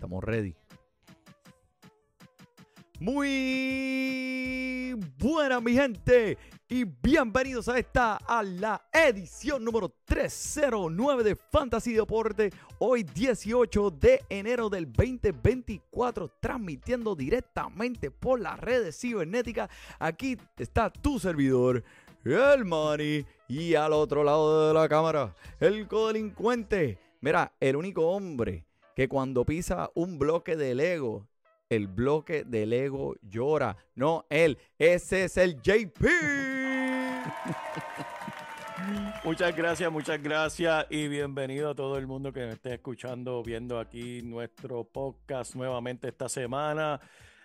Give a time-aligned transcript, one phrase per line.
[0.00, 0.56] Estamos ready.
[3.00, 6.38] Muy buena mi gente
[6.70, 12.50] y bienvenidos a esta a la edición número 309 de Fantasy Deporte.
[12.78, 19.68] Hoy 18 de enero del 2024 transmitiendo directamente por las redes cibernéticas.
[19.98, 21.84] Aquí está tu servidor,
[22.24, 26.98] el Money y al otro lado de la cámara, el codelincuente.
[27.20, 28.64] Mira, el único hombre
[29.00, 31.26] que cuando pisa un bloque de Lego,
[31.70, 33.78] el bloque de Lego llora.
[33.94, 36.04] No él, ese es el JP.
[39.24, 43.78] Muchas gracias, muchas gracias y bienvenido a todo el mundo que me esté escuchando, viendo
[43.78, 47.00] aquí nuestro podcast nuevamente esta semana.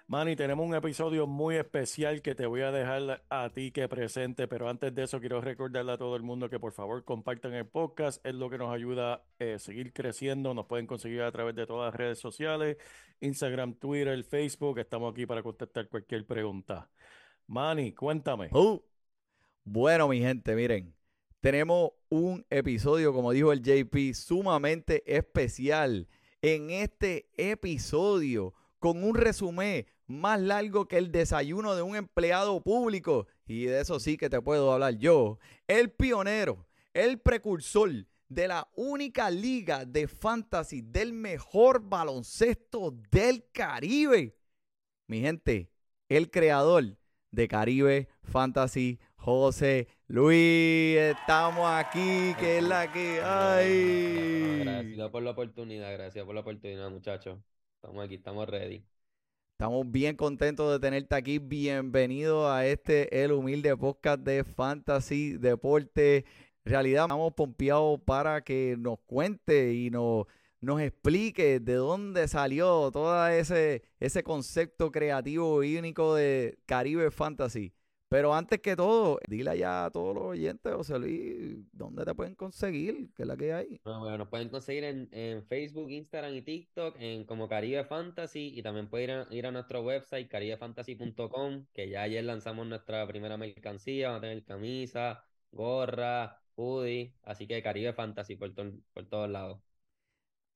[0.07, 4.47] Manny, tenemos un episodio muy especial que te voy a dejar a ti que presente,
[4.47, 7.65] pero antes de eso quiero recordarle a todo el mundo que por favor compartan el
[7.65, 11.55] podcast, es lo que nos ayuda a eh, seguir creciendo, nos pueden conseguir a través
[11.55, 12.77] de todas las redes sociales,
[13.19, 16.87] Instagram, Twitter, Facebook, estamos aquí para contestar cualquier pregunta.
[17.47, 18.49] Manny, cuéntame.
[18.51, 18.79] Uh,
[19.63, 20.93] bueno, mi gente, miren,
[21.41, 26.07] tenemos un episodio, como dijo el JP, sumamente especial.
[26.43, 33.27] En este episodio, con un resumen más largo que el desayuno de un empleado público.
[33.45, 35.39] Y de eso sí que te puedo hablar yo.
[35.67, 37.91] El pionero, el precursor
[38.27, 44.35] de la única liga de fantasy del mejor baloncesto del Caribe.
[45.07, 45.69] Mi gente,
[46.09, 46.97] el creador
[47.31, 50.97] de Caribe Fantasy, José Luis.
[50.97, 54.59] Estamos aquí, que es la que hay.
[54.63, 57.39] Gracias por la oportunidad, gracias por la oportunidad, muchachos.
[57.75, 58.83] Estamos aquí, estamos ready.
[59.57, 61.39] Estamos bien contentos de tenerte aquí.
[61.39, 66.25] Bienvenido a este El Humilde Podcast de Fantasy Deporte.
[66.65, 70.25] Realidad, estamos pompeados para que nos cuente y nos,
[70.59, 77.71] nos explique de dónde salió todo ese, ese concepto creativo y único de Caribe Fantasy.
[78.15, 82.33] Pero antes que todo, dile allá a todos los oyentes, José Luis, ¿dónde te pueden
[82.33, 83.09] conseguir?
[83.13, 83.81] ¿Qué es la que hay?
[83.83, 88.89] Bueno, nos pueden conseguir en, Facebook, Instagram y TikTok en como Caribe Fantasy y también
[88.89, 94.29] pueden ir a, nuestro website caribefantasy.com que ya ayer lanzamos nuestra primera mercancía, vamos a
[94.29, 98.53] tener camisa, gorra, hoodie, así que Caribe Fantasy por,
[98.93, 99.59] por todos lados.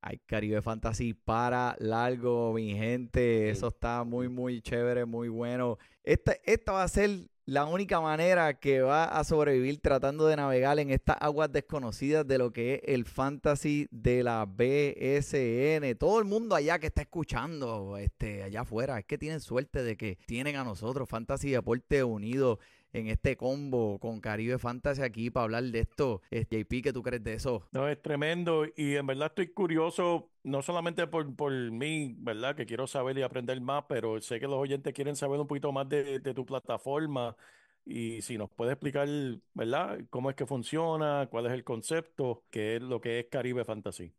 [0.02, 3.50] Hay Caribe Fantasy para largo, mi gente.
[3.50, 5.78] Eso está muy, muy chévere, muy bueno.
[6.04, 10.78] Esta, esta va a ser la única manera que va a sobrevivir tratando de navegar
[10.78, 15.98] en estas aguas desconocidas de lo que es el fantasy de la BSN.
[15.98, 19.98] Todo el mundo allá que está escuchando, este, allá afuera, es que tienen suerte de
[19.98, 22.60] que tienen a nosotros, Fantasy Deporte Unido,
[22.94, 26.22] en este combo con Caribe Fantasy aquí para hablar de esto.
[26.32, 27.68] JP, ¿qué tú crees de eso?
[27.72, 32.56] No, es tremendo y en verdad estoy curioso, no solamente por, por mí, ¿verdad?
[32.56, 35.72] Que quiero saber y aprender más, pero sé que los oyentes quieren saber un poquito
[35.72, 37.36] más de, tu plataforma
[37.86, 39.08] y si nos puedes explicar,
[39.54, 40.00] ¿verdad?
[40.10, 44.14] Cómo es que funciona, cuál es el concepto, qué es lo que es Caribe Fantasy.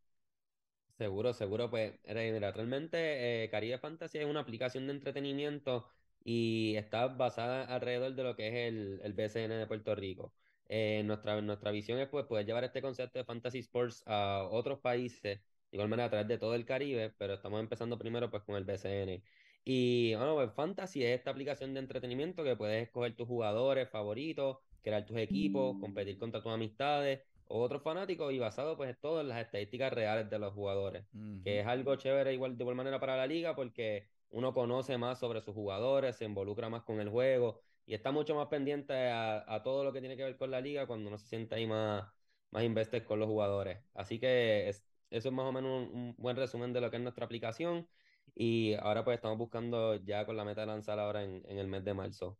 [0.98, 5.86] Seguro, seguro, pues mira, realmente eh, Caribe Fantasy es una aplicación de entretenimiento
[6.22, 10.34] y está basada alrededor de lo que es el, el BCN de Puerto Rico.
[10.68, 14.78] Eh, nuestra, nuestra visión es pues, poder llevar este concepto de Fantasy Sports a otros
[14.80, 15.42] países, de
[15.72, 18.64] igual manera a través de todo el Caribe, pero estamos empezando primero pues con el
[18.64, 19.22] BCN.
[19.64, 24.58] Y bueno, pues Fantasy es esta aplicación de entretenimiento que puedes escoger tus jugadores favoritos,
[24.82, 29.28] crear tus equipos, competir contra tus amistades o otros fanáticos y basado pues todo en
[29.28, 31.04] las estadísticas reales de los jugadores,
[31.42, 35.18] que es algo chévere igual de igual manera para la liga porque uno conoce más
[35.18, 39.60] sobre sus jugadores, se involucra más con el juego y está mucho más pendiente a,
[39.64, 42.04] todo lo que tiene que ver con la liga cuando uno se siente ahí más,
[42.50, 43.78] más invested con los jugadores.
[43.94, 47.24] Así que eso es más o menos un, buen resumen de lo que es nuestra
[47.24, 47.88] aplicación
[48.34, 51.84] y ahora pues estamos buscando ya con la meta de lanzar ahora en, el mes
[51.84, 52.38] de marzo.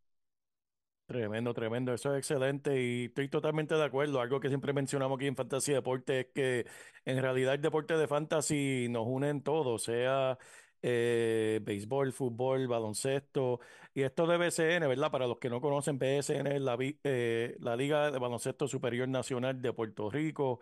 [1.05, 4.21] Tremendo, tremendo, eso es excelente y estoy totalmente de acuerdo.
[4.21, 6.65] Algo que siempre mencionamos aquí en Fantasy Deporte es que
[7.03, 10.37] en realidad el deporte de fantasy nos une en todo, sea
[10.81, 13.59] eh, béisbol, fútbol, baloncesto.
[13.93, 15.11] Y esto de BCN, ¿verdad?
[15.11, 19.61] Para los que no conocen, BSN es la, eh, la Liga de Baloncesto Superior Nacional
[19.61, 20.59] de Puerto Rico.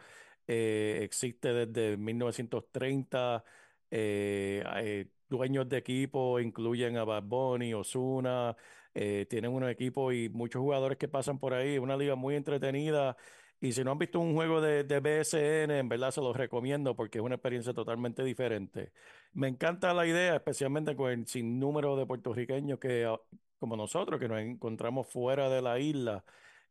[0.47, 3.43] Eh, existe desde 1930.
[5.29, 8.55] dueños de equipo incluyen a Bad Bunny, Osuna.
[8.93, 11.77] tienen unos equipos y muchos jugadores que pasan por ahí.
[11.77, 13.15] Una liga muy entretenida
[13.61, 16.95] y si no han visto un juego de, de, BSN, en verdad se los recomiendo
[16.95, 18.93] porque es una experiencia totalmente diferente.
[19.33, 23.19] Me encanta la idea, especialmente con el sinnúmero de puertorriqueños que, ah,
[23.59, 26.23] como nosotros, que nos encontramos fuera de la isla.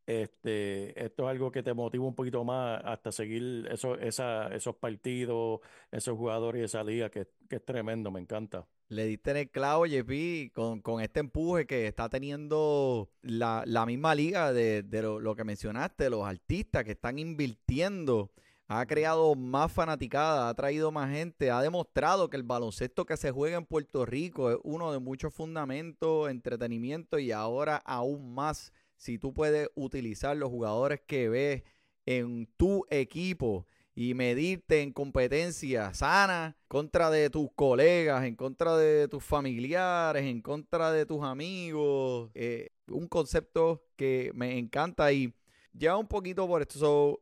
[0.07, 5.61] este, esto es algo que te motiva un poquito más hasta seguir eso, esos partidos,
[5.91, 8.67] esos jugadores y esa liga que, que es tremendo, me encanta.
[8.89, 13.85] Le diste en el clavo, JP, con, con este empuje que está teniendo la, la
[13.85, 18.31] misma liga de, de lo, lo que mencionaste, los artistas que están invirtiendo
[18.67, 23.31] ha creado más fanaticada, ha traído más gente, ha demostrado que el baloncesto que se
[23.31, 29.19] juega en Puerto Rico es uno de muchos fundamentos, entretenimiento y ahora aún más si
[29.19, 31.63] tú puedes utilizar los jugadores que ves
[32.05, 33.67] en tu equipo
[34.01, 40.41] y medirte en competencia sana contra de tus colegas, en contra de tus familiares, en
[40.41, 42.31] contra de tus amigos.
[42.35, 45.35] Eh, un concepto que me encanta y
[45.77, 47.21] lleva un poquito por esto.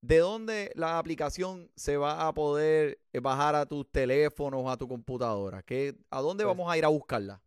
[0.00, 5.62] ¿De dónde la aplicación se va a poder bajar a tus teléfonos, a tu computadora?
[5.62, 7.40] ¿Qué, ¿A dónde Pues vamos a ir a buscarla?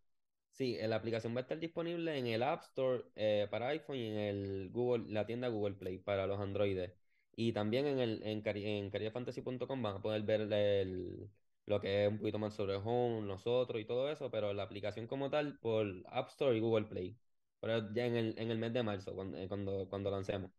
[0.51, 3.97] Sí, eh, la aplicación va a estar disponible en el App Store eh, para iPhone
[3.97, 7.02] y en el Google, la tienda Google Play para los Androides.
[7.35, 11.29] Y también en el en, en caribefantasy.com van a poder ver el-
[11.65, 15.07] lo que es un poquito más sobre Home, nosotros y todo eso, pero la aplicación
[15.07, 17.17] como tal por App Store y Google Play.
[17.61, 20.51] Pero ya en el, en el mes de marzo, cuando, eh, cuando, cuando lancemos.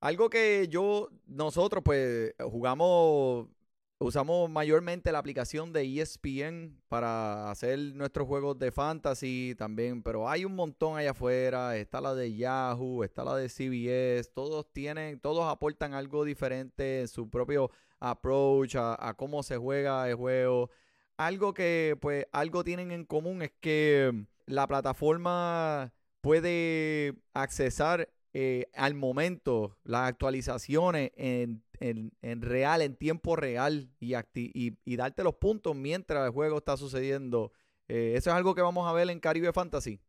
[0.00, 3.46] Algo que yo, nosotros pues jugamos,
[4.02, 10.44] usamos mayormente la aplicación de ESPN para hacer nuestros juegos de fantasy también, pero hay
[10.44, 15.50] un montón allá afuera, está la de Yahoo, está la de CBS, todos tienen, todos
[15.50, 17.70] aportan algo diferente en su propio
[18.00, 20.70] approach a, cómo se juega el juego.
[21.16, 28.94] Algo que pues algo tienen en común es que la plataforma puede accesar eh, al
[28.94, 35.24] momento las actualizaciones en, en- en real, en tiempo real y, acti- y, y darte
[35.24, 37.52] los puntos mientras el juego está sucediendo.
[37.88, 40.00] Eh, eso es algo que vamos a ver en Caribe Fantasy.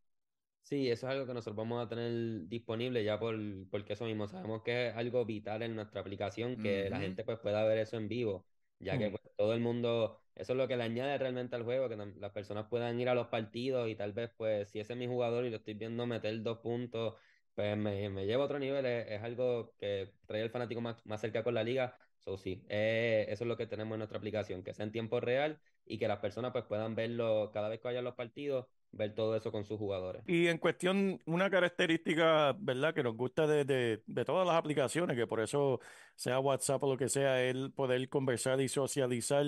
[0.62, 3.36] Sí, eso es algo que nosotros vamos a tener disponible ya por,
[3.70, 7.38] porque eso mismo, sabemos que es algo vital en nuestra aplicación, que la gente pues
[7.40, 8.46] pueda ver eso en vivo,
[8.80, 9.12] ya que Mm.
[9.12, 12.32] pues, todo el mundo, eso es lo que le añade realmente al juego, que las
[12.32, 15.46] personas puedan ir a los partidos y tal vez pues si ese es mi jugador
[15.46, 17.16] y lo estoy viendo meter dos puntos,
[17.56, 21.44] pues me, lleva a otro nivel, es, algo que trae al fanático más, más cerca
[21.44, 24.74] con la liga, so sí, eh, eso es lo que tenemos en nuestra aplicación, que
[24.74, 28.06] sea en tiempo real y que las personas pues puedan verlo cada vez que vayan
[28.06, 30.24] los partidos, ver todo eso con sus jugadores.
[30.28, 32.94] Y en cuestión, una característica, ¿verdad?
[32.94, 35.80] Que nos gusta de, de, todas las aplicaciones, que por eso
[36.16, 39.46] sea WhatsApp o lo que sea, el poder conversar y socializar.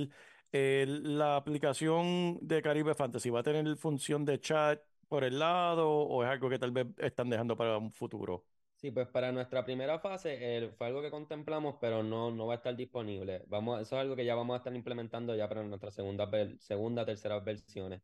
[0.51, 6.23] La aplicación de Caribe Fantasy va a tener función de chat por el lado o
[6.23, 8.45] es algo que tal vez están dejando para un futuro.
[8.75, 12.57] Sí, pues para nuestra primera fase fue algo que contemplamos, pero no, no va a
[12.57, 13.43] estar disponible.
[13.47, 16.29] Vamos, eso es algo que ya vamos a estar implementando ya para nuestra segunda,
[16.59, 18.01] segunda, tercera versiones.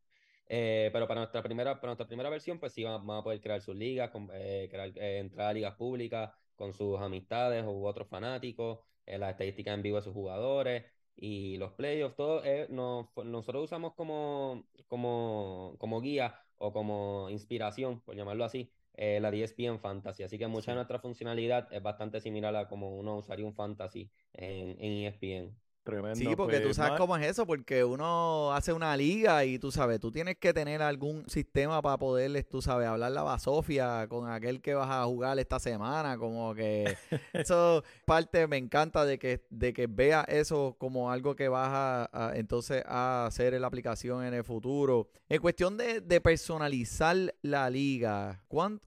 [0.48, 3.42] Eh, pero para nuestra primera, para nuestra primera versión, pues sí, va- vamos a poder
[3.42, 7.86] crear sus ligas, con- eh, crear, eh, entrar a ligas públicas con sus amistades u
[7.86, 10.86] otros fanáticos, las estadísticas en vivo de sus jugadores
[11.16, 18.02] y los playoffs, todo eh, nos- nosotros usamos como, como, como guía o como inspiración,
[18.02, 20.24] por llamarlo así, eh, la de ESPN Fantasy.
[20.24, 24.12] Así que mucha de nuestra funcionalidad es bastante similar a como uno usaría un Fantasy
[24.34, 25.58] en, en E ESPN.
[25.84, 26.16] Tremendo.
[26.16, 29.72] Sí, porque tú Pues, sabes cómo es eso, porque uno hace una liga y tú
[29.72, 34.30] sabes, tú tienes que tener algún sistema para poderles, tú sabes, hablar la basofia con
[34.30, 36.96] aquel que vas a jugar esta semana, como que
[37.34, 42.10] eso parte me encanta de que de que vea eso como algo que vas a,
[42.30, 45.10] a- entonces a hacer en la aplicación en el futuro.
[45.30, 48.82] En cuestión de, de personalizar la liga, ¿cuán-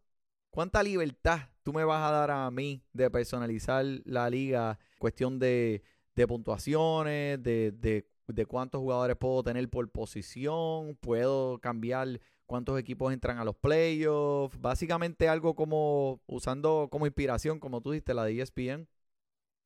[0.51, 4.79] ¿cuánta libertad tú me vas a dar a mí de personalizar la liga?
[4.99, 5.83] Cuestión de
[6.15, 13.13] de puntuaciones, de, de, de cuántos jugadores puedo tener por posición, puedo cambiar cuántos equipos
[13.13, 18.39] entran a los playoffs, básicamente algo como usando como inspiración, como tú dijiste, la de
[18.41, 18.89] ESPN.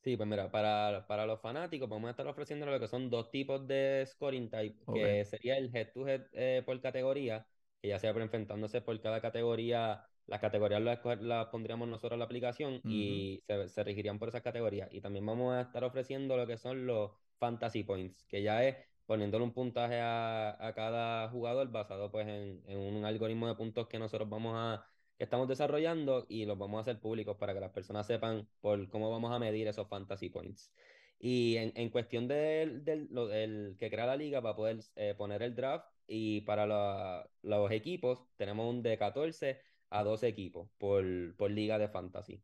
[0.02, 3.30] Sí, pues mira, para, para los fanáticos vamos a estar ofreciendo lo que son dos
[3.30, 7.46] tipos de scoring type, que sería el head to head eh, por categoría,
[7.82, 10.82] que ya sea enfrentándose por cada categoría, las categorías
[11.20, 14.88] las, pondríamos nosotros en la aplicación y se, se regirían por esas categorías.
[14.92, 18.76] Y también vamos a estar ofreciendo lo que son los fantasy points, que ya es
[19.06, 23.88] poniéndole un puntaje a, a cada jugador basado pues en, en un algoritmo de puntos
[23.88, 27.60] que nosotros vamos a que estamos desarrollando y los vamos a hacer públicos para que
[27.60, 30.72] las personas sepan por cómo vamos a medir esos fantasy points.
[31.18, 35.42] Y en, en cuestión del, del que crea la liga, va a poder eh, poner
[35.42, 41.04] el draft y para la- los equipos tenemos un de 14 a 12 equipos por,
[41.36, 42.42] por liga de fantasy.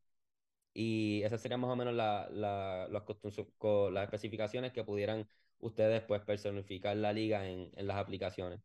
[0.74, 3.02] Y esas serían más o menos la- la- las,
[3.92, 5.28] las especificaciones que pudieran
[5.60, 8.60] ustedes pues personificar la liga en, en las aplicaciones,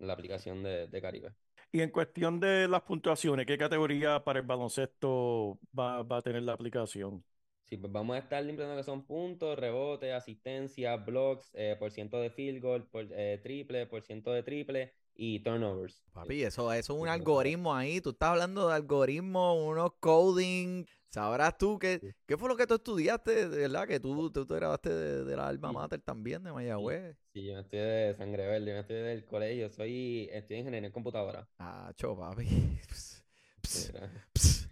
[0.00, 1.34] en la aplicación de, de Caribe.
[1.72, 6.42] Y en cuestión de las puntuaciones, ¿qué categoría para el baloncesto va, va a tener
[6.42, 7.24] la aplicación?
[7.64, 12.20] Sí, pues vamos a estar limpiando que son puntos, rebote, asistencia, blocks, eh, por ciento
[12.20, 16.02] de field goal, por, eh, triple, por ciento de triple y turnovers.
[16.12, 18.00] Papi, eso, eso es un Sí, algoritmo ahí.
[18.00, 20.84] Tú estás hablando de algoritmo, unos coding.
[21.08, 22.08] Sabrás tú qué, Sí.
[22.26, 25.48] qué fue lo que tú estudiaste, verdad, que tú, tú te grabaste de, de la
[25.48, 25.74] alma Sí.
[25.74, 27.16] mater también, de Mayagüez.
[27.32, 30.92] Sí, yo no estoy de sangre verde, yo estoy del colegio, soy, estoy ingeniería en
[30.92, 31.48] computadora.
[31.58, 32.44] Ah, cho, papi.
[32.88, 33.24] Ps,
[33.62, 34.68] Sí, ps, era- ps.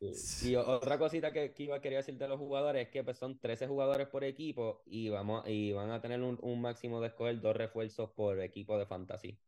[0.00, 0.50] Sí.
[0.50, 3.38] Y otra cosita que, que iba, quería decir de los jugadores es que pues, son
[3.38, 7.40] 13 jugadores por equipo y, vamos, y van a tener un, un máximo de escoger
[7.40, 9.38] dos refuerzos por equipo de fantasy.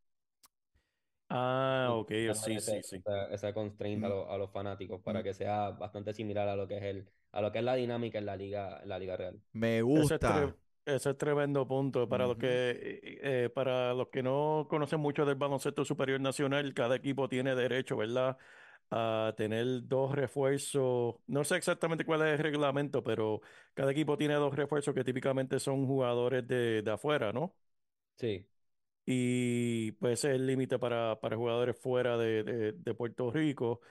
[1.29, 2.95] Ah, ok, sí, ese- sí, sí.
[2.97, 5.23] Esa, esa constraint a, los- a los fanáticos para Mm.
[5.23, 8.17] que sea bastante similar a lo que es el, a lo que es la dinámica
[8.17, 9.41] en la liga, en la liga real.
[9.53, 10.55] Me gusta.
[10.85, 12.07] ese es tremendo punto.
[12.07, 16.73] Para los que, eh, eh, para los que no conocen mucho del baloncesto superior nacional,
[16.73, 18.37] cada equipo tiene derecho, ¿verdad?
[18.89, 21.15] A tener dos refuerzos.
[21.27, 23.41] No sé exactamente cuál es el reglamento, pero
[23.73, 27.53] cada equipo tiene dos refuerzos que típicamente son jugadores de, de afuera, ¿no?
[28.17, 28.47] Sí,
[29.05, 33.81] Y pues ese es el límite para, para jugadores fuera de, de- de Puerto Rico.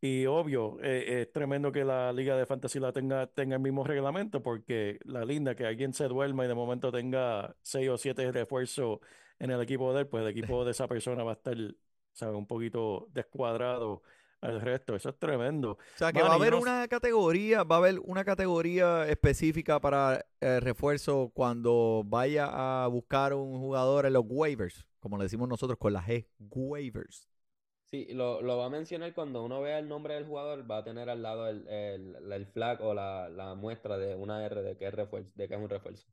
[0.00, 3.84] Y obvio, eh, es tremendo que la Liga de Fantasy la tenga, tenga el mismo
[3.84, 8.30] reglamento, porque la linda que alguien se duerma y de momento tenga seis o siete
[8.32, 9.00] refuerzos
[9.40, 11.56] en el equipo de él, pues el equipo de esa persona va a estar,
[12.12, 12.36] ¿sabes?
[12.36, 14.02] Un poquito descuadrado
[14.40, 14.94] al resto.
[14.94, 15.72] Eso es tremendo.
[15.72, 19.80] O sea, que va a haber no- una categoría, va a haber una categoría específica
[19.80, 22.48] para eh, refuerzo cuando vaya
[22.84, 27.28] a buscar un jugador en los waivers, como le decimos nosotros con la G, waivers.
[27.84, 30.84] sí, lo, lo va a mencionar cuando uno vea el nombre del jugador, va a
[30.84, 34.76] tener al lado el, el, el flag o la, la muestra de una R de
[34.76, 36.06] que es refuerzo, de que es un refuerzo.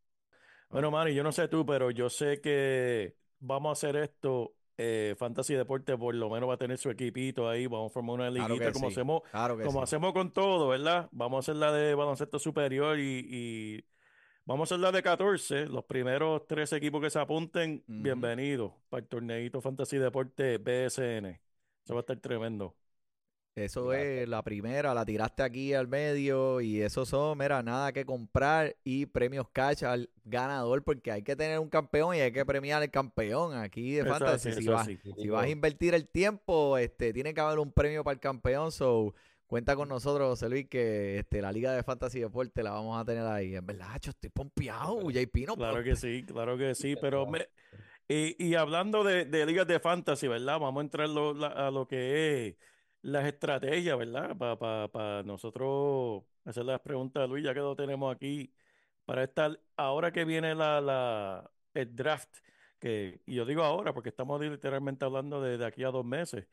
[0.69, 4.55] Bueno, Manny, yo no sé tú, pero yo sé que vamos a hacer esto.
[4.77, 7.67] Eh, Fantasy Deporte por lo menos va a tener su equipito ahí.
[7.67, 9.83] Vamos a formar una liguita como sí, hacemos, Claro como sí.
[9.83, 11.09] hacemos con todo, ¿verdad?
[11.11, 13.85] Vamos a hacer la de baloncesto superior y, y
[14.45, 15.67] vamos a hacer la de 14.
[15.67, 21.39] Los primeros tres equipos que se apunten, bienvenidos para el torneito Fantasy Deporte BSN.
[21.83, 22.75] Eso va a estar tremendo.
[23.55, 28.03] Eso es la primera, la tiraste aquí al medio y eso son, mira, nada que
[28.03, 32.43] comprar y premios cash al ganador porque hay que tener un campeón y hay que
[32.47, 34.49] premiar al campeón aquí de Eso es Fantasy.
[34.49, 34.99] así, Si vas, así.
[35.21, 38.71] si vas a invertir el tiempo, este, tiene que haber un premio para el campeón,
[38.71, 39.13] so
[39.45, 43.05] cuenta con nosotros, José Luis, que este, la Liga de Fantasy Deporte la vamos a
[43.05, 43.55] tener ahí.
[43.55, 47.47] En verdad, yo estoy pompeado, JP no Claro que sí, claro que sí, pero me,
[48.07, 50.59] y, y hablando de, de ligas de fantasy, ¿verdad?
[50.59, 52.55] Vamos a entrar lo- la- a lo que es
[53.03, 54.37] las estrategias, ¿verdad?
[54.37, 58.53] Para nosotros hacer las preguntas a Luis, ya que lo tenemos aquí,
[59.05, 62.37] para estar, ahora que viene la, la, el draft,
[62.79, 66.47] que, y yo digo ahora porque estamos literalmente hablando de, de aquí a dos meses,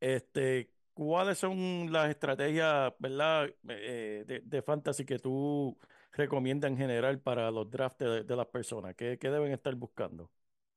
[0.00, 3.50] este, ¿cuáles son las estrategias, ¿verdad?
[3.68, 5.78] eh, de, de fantasy que tú
[6.12, 8.94] recomiendas en general para los drafts de, de las personas?
[8.96, 10.30] ¿Qué, qué deben estar buscando?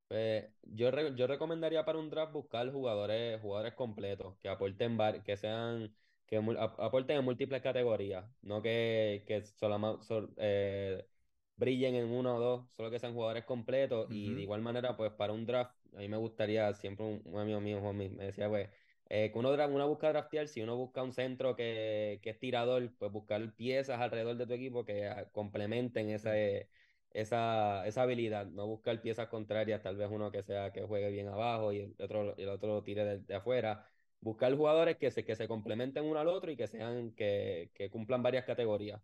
[0.07, 5.35] Pues, yo, re- yo recomendaría para un draft buscar jugadores, jugadores completos, que aporten que
[5.35, 11.09] sean, que ap- aporten en múltiples categorías, no que, que solama- sol- eh,
[11.57, 14.07] brillen en uno o dos, solo que sean jugadores completos.
[14.09, 17.39] Y de igual manera, pues para un draft, a mí me gustaría, siempre un, un
[17.41, 18.69] amigo mío, Juanmi, me decía, pues,
[19.09, 22.95] eh, que uno, uno busca draftear, si uno busca un centro que, que es tirador,
[22.97, 26.69] pues buscar piezas alrededor de tu equipo que ah, complementen ese
[27.11, 31.27] esa, esa habilidad, no buscar piezas contrarias, tal vez uno que sea que juegue bien
[31.27, 33.85] abajo y el otro, el otro lo tire de, de afuera.
[34.21, 37.89] Buscar jugadores que se, que se complementen uno al otro y que sean, que, que
[37.89, 39.01] cumplan varias categorías.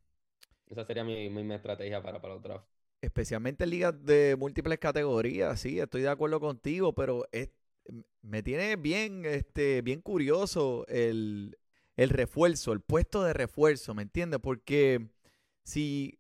[0.69, 2.69] Esa sería mi, mi, mi estrategia para, para los drafts.
[3.01, 7.49] especialmente en ligas de múltiples categorías, sí, estoy de acuerdo contigo, pero es-
[8.21, 11.57] me tiene bien, este, bien curioso el,
[11.97, 14.39] el refuerzo, el puesto de refuerzo, ¿me entiendes?
[14.41, 15.09] Porque
[15.63, 16.19] si,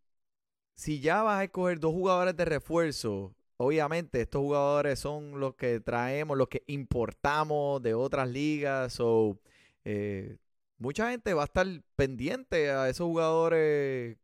[0.75, 5.79] si ya vas a escoger dos jugadores de refuerzo, obviamente estos jugadores son los que
[5.79, 9.39] traemos, los que importamos de otras ligas, o
[10.77, 14.17] mucha gente va a estar pendiente a esos jugadores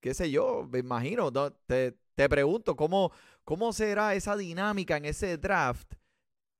[0.00, 1.30] qué sé yo, me imagino.
[1.32, 3.10] no, Te, te pregunto, ¿cómo,
[3.44, 5.94] ¿cómo será esa dinámica en ese draft?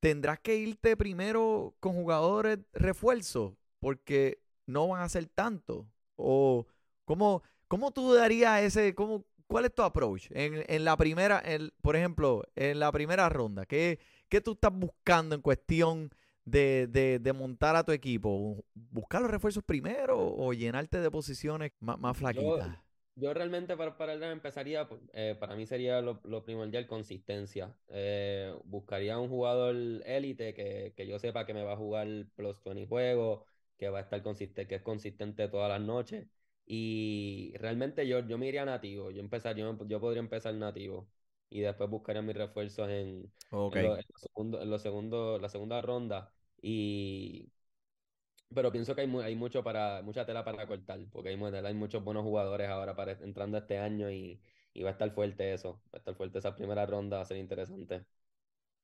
[0.01, 3.55] ¿Tendrás que irte primero con jugadores refuerzos?
[3.79, 5.87] Porque no van a ser tanto.
[6.17, 6.67] ¿O
[7.05, 10.29] cómo, cómo tú darías ese, cómo, cuál es tu approach?
[10.31, 14.73] En, en la primera, en- por ejemplo, en la primera ronda, ¿qué, qué tú estás
[14.73, 16.11] buscando en cuestión
[16.45, 18.65] de, de- de montar a tu equipo?
[18.75, 22.73] ¿Buscar los refuerzos primero o llenarte de posiciones más, más flaquitas?
[23.15, 27.75] Yo realmente para, para empezaría, pues, eh, para mí sería lo, lo primordial consistencia.
[27.89, 32.63] Eh, buscaría un jugador élite que, que yo sepa que me va a jugar plus
[32.63, 33.43] 20 juegos,
[33.79, 36.29] que va a estar consistente, que es consistente todas las noches.
[36.67, 41.09] Y realmente yo, yo me iría nativo, yo empezaría, yo, yo podría empezar nativo
[41.49, 43.77] y después buscaría mis refuerzos en, Ok.
[43.77, 43.97] en, lo-
[45.39, 46.33] la segunda ronda.
[46.63, 47.51] Y
[48.55, 51.75] pero pienso que hay, mu- hay mucho para, mucha tela para cortar, porque hay, hay
[51.75, 54.41] muchos buenos jugadores ahora para, entrando este año y,
[54.73, 57.27] y va a estar fuerte eso, va a estar fuerte esa primera ronda, va a
[57.27, 58.05] ser interesante.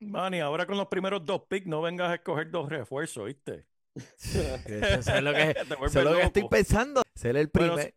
[0.01, 3.67] Manny, ahora con los primeros dos picks no vengas a escoger dos refuerzos, ¿viste?
[4.23, 7.03] Eso es lo que, Te eso vuelves es lo que estoy pensando.
[7.15, 7.95] Ser el primer.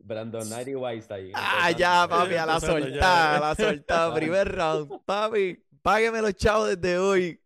[0.00, 1.32] Brandon Knight y Whiteside.
[1.34, 4.14] Ah, ya, papi, a la soltada, a la soltada.
[4.14, 5.02] Primer round.
[5.04, 7.40] Papi, págueme los chavos desde hoy.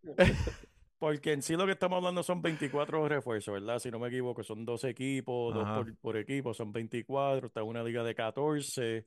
[0.99, 3.79] Porque en sí lo que estamos hablando son 24 refuerzos, ¿verdad?
[3.79, 7.83] Si no me equivoco, son 12 equipos, dos por, por equipo, son 24, está una
[7.83, 9.05] liga de 14.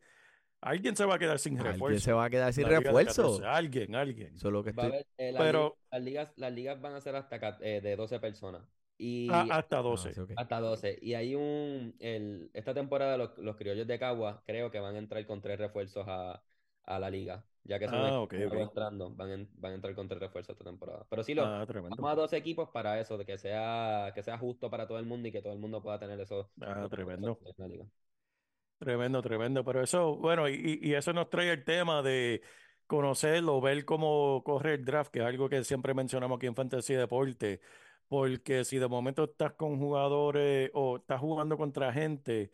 [0.61, 2.01] Alguien se va a quedar sin Alguien refuerzo.
[2.01, 3.23] se va a quedar sin refuerzo.
[3.39, 3.47] 14.
[3.47, 4.35] Alguien, alguien.
[4.35, 4.99] Eso es lo que Va a estoy.
[4.99, 7.97] haber, eh, las, Pero- ligas, las ligas, las ligas van a ser hasta eh, de
[7.97, 8.63] 12 personas.
[8.99, 10.13] Y Ah, hasta Ah, 12.
[10.13, 10.33] sí, ok.
[10.35, 10.99] hasta 12.
[11.03, 14.99] Y hay un, el, esta temporada los, los criollos de Cagua creo que van a
[14.99, 16.43] entrar con tres refuerzos a,
[16.85, 17.47] a la liga.
[17.65, 18.69] Ya que son Ah, equipos ok, nuevos ok.
[18.69, 21.07] entrando, van, en- van a entrar con tres refuerzos esta temporada.
[21.11, 22.09] Pero sí, lo, Ah, tremendo.
[22.09, 25.07] vamos a dos equipos para eso, de que sea, que sea justo para todo el
[25.07, 27.41] mundo y que todo el mundo pueda tener esos Ah, tremendo.
[27.41, 27.87] refuerzos en la liga.
[28.79, 29.65] Tremendo, tremendo.
[29.65, 32.43] Pero eso, bueno, y, y- y eso nos trae el tema de
[32.87, 36.95] conocerlo, ver cómo corre el draft, que es algo que siempre mencionamos aquí en Fantasy
[36.95, 37.61] Deporte.
[38.09, 42.51] Porque si de momento estás con jugadores o estás jugando contra gente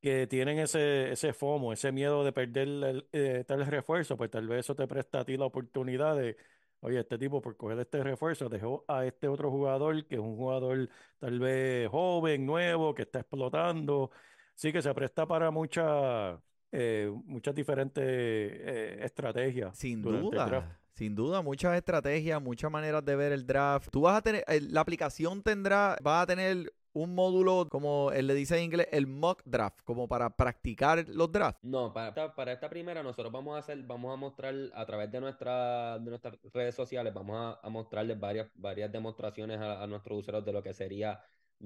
[0.00, 4.46] que tienen ese, ese FOMO, ese miedo de perder el, eh, tal refuerzo, pues tal
[4.46, 6.36] vez eso te presta a ti la oportunidad de,
[6.80, 10.36] oye, este tipo por coger este refuerzo dejó a este otro jugador, que es un
[10.36, 10.88] jugador
[11.18, 14.10] tal vez joven, nuevo, que está explotando.
[14.54, 16.38] Sí que se presta para muchas,
[16.72, 20.68] eh, muchas diferentes eh, estrategias Sin durante el draft.
[20.68, 23.90] duda, sin duda, muchas estrategias, muchas maneras de ver el draft.
[23.90, 28.32] Tú vas a tener, la aplicación tendrá, va a tener un módulo, como él le
[28.32, 31.62] dice en inglés, el mock draft, como para practicar los drafts.
[31.62, 35.12] No, para esta, para esta primera nosotros vamos a hacer, vamos a mostrar a través
[35.12, 39.86] de, nuestra, de nuestras redes sociales, vamos a, a mostrarles varias, varias demostraciones a, a
[39.86, 41.20] nuestros usuarios de lo que sería,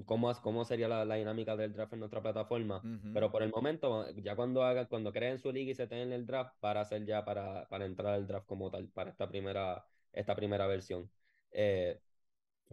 [0.05, 2.87] cómo, cómo sería la, la dinámica del draft en nuestra plataforma.
[3.11, 6.25] Pero por el momento, ya cuando hagan, cuando creen su liga y se tengan el
[6.25, 10.35] draft, para hacer ya para, para entrar al draft como tal, para esta primera, esta
[10.35, 11.11] primera versión.
[11.51, 12.01] Eh,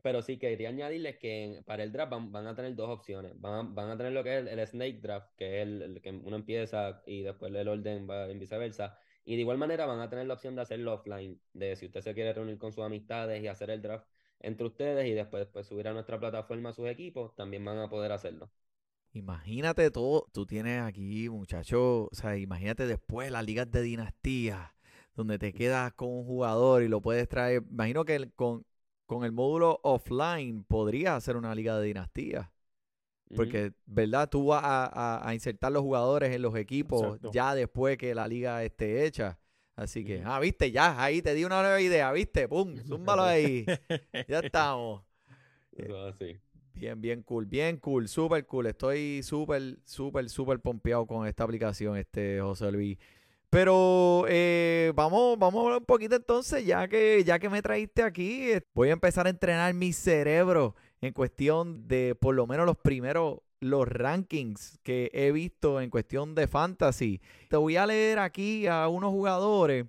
[0.02, 3.32] pero sí quería añadirles que para el draft van, van a tener dos opciones.
[3.40, 5.82] Van a, van a tener lo que es el, el snake draft, que es el,
[5.82, 8.98] el que uno empieza y después el orden va en viceversa.
[9.24, 12.00] Y de igual manera van a tener la opción de hacerlo offline, de si usted
[12.00, 14.08] se quiere reunir con sus amistades y hacer el draft
[14.40, 17.88] entre ustedes y después pues, subir a nuestra plataforma a sus equipos, también van a
[17.90, 18.50] poder hacerlo.
[19.12, 24.74] Imagínate todo, tú tienes aquí, muchacho, o sea, imagínate después las ligas de dinastía,
[25.16, 27.62] donde te quedas con un jugador y lo puedes traer.
[27.70, 28.64] Imagino que el- con,
[29.06, 32.52] con el módulo offline podrías hacer una liga de dinastía.
[33.34, 34.28] Porque, ¿verdad?
[34.30, 37.30] Tú vas a, a- a insertar los jugadores en los equipos Exacto.
[37.32, 39.38] ya después que la liga esté hecha.
[39.78, 43.64] Así que, ah, viste, ya, ahí te di una nueva idea, viste, pum, zúmbalo ahí.
[44.26, 45.04] ya estamos.
[45.70, 46.36] Eso es así.
[46.74, 48.66] Bien, bien cool, bien cool, súper cool.
[48.66, 52.98] Estoy súper, súper, súper pompeado con esta aplicación, este José Luis.
[53.50, 58.02] Pero eh, vamos, vamos a hablar un poquito entonces, ya que, ya que me traíste
[58.02, 62.66] aquí, eh, voy a empezar a entrenar mi cerebro en cuestión de por lo menos
[62.66, 67.20] los primeros, los rankings que he visto en cuestión de fantasy.
[67.48, 69.86] Te voy a leer aquí a unos jugadores.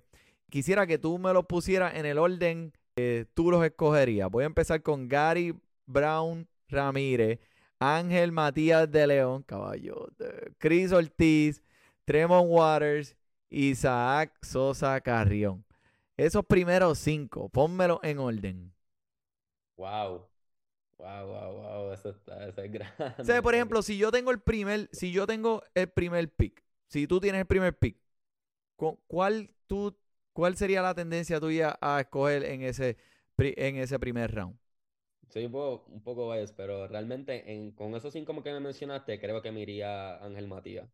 [0.50, 2.72] Quisiera que tú me los pusieras en el orden
[3.34, 4.30] tú los escogerías.
[4.30, 5.54] Voy a empezar con Gary
[5.86, 7.40] Brown Ramírez,
[7.78, 11.62] Ángel Matías de León, caballote, Chris Ortiz,
[12.04, 13.16] Tremont Waters,
[13.48, 15.64] Isaac Sosa Carrión.
[16.16, 18.72] Esos primeros cinco, pónmelo en orden.
[19.76, 20.29] Wow.
[21.00, 21.92] Wow, wow, wow.
[21.92, 22.94] Eso, está, eso es grande.
[23.20, 26.62] O sea, por ejemplo, si yo tengo el primer, si yo tengo el primer pick,
[26.88, 27.98] si tú tienes el primer pick,
[28.76, 29.96] cu- ¿cuál tú,
[30.32, 32.98] cuál sería la tendencia tuya a escoger en ese,
[33.38, 34.58] en ese primer round?
[35.28, 39.20] Soy un poco, un poco biased, pero realmente en, con esos cinco que me mencionaste,
[39.20, 40.88] creo que me iría Ángel Matías.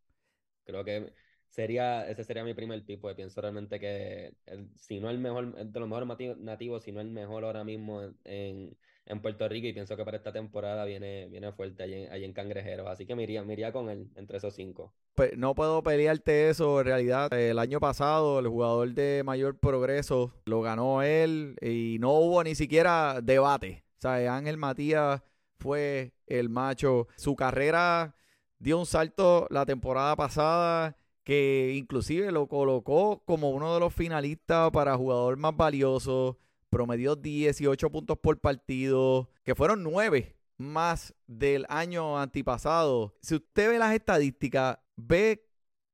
[0.64, 1.12] Creo que
[1.48, 5.54] sería, ese sería mi primer pick, porque pienso realmente que el- si no el mejor,
[5.58, 9.48] el de los mejores nativos, si no el mejor ahora mismo en, en, en Puerto
[9.48, 12.88] Rico, y pienso que para esta temporada viene, viene fuerte allí en, allí en Cangrejeros.
[12.88, 14.92] Así que me iría, con él entre esos cinco.
[15.14, 16.80] Pe- no puedo pelearte eso.
[16.80, 22.14] En realidad, el año pasado, el jugador de mayor progreso lo ganó él y no
[22.14, 23.84] hubo ni siquiera debate.
[23.98, 25.22] O sea, Ángel Matías
[25.58, 27.08] fue el macho.
[27.16, 28.14] Su carrera
[28.58, 34.70] dio un salto la temporada pasada que inclusive lo colocó como uno de los finalistas
[34.70, 36.38] para jugador más valioso,
[36.76, 43.14] promedió 18 puntos por partido, que fueron 9 más del año antipasado.
[43.22, 45.42] Si usted ve las estadísticas, ve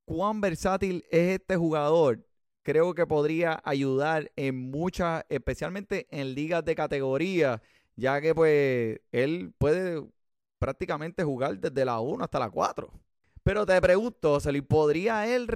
[0.05, 2.27] cuán versátil es este jugador.
[2.65, 7.63] Creo que podría ayudar en muchas, especialmente en ligas de categoría,
[7.95, 10.05] ya que pues él puede
[10.59, 12.91] prácticamente jugar desde la 1 hasta la 4.
[13.45, 15.49] Pero te pregunto, le ¿podría él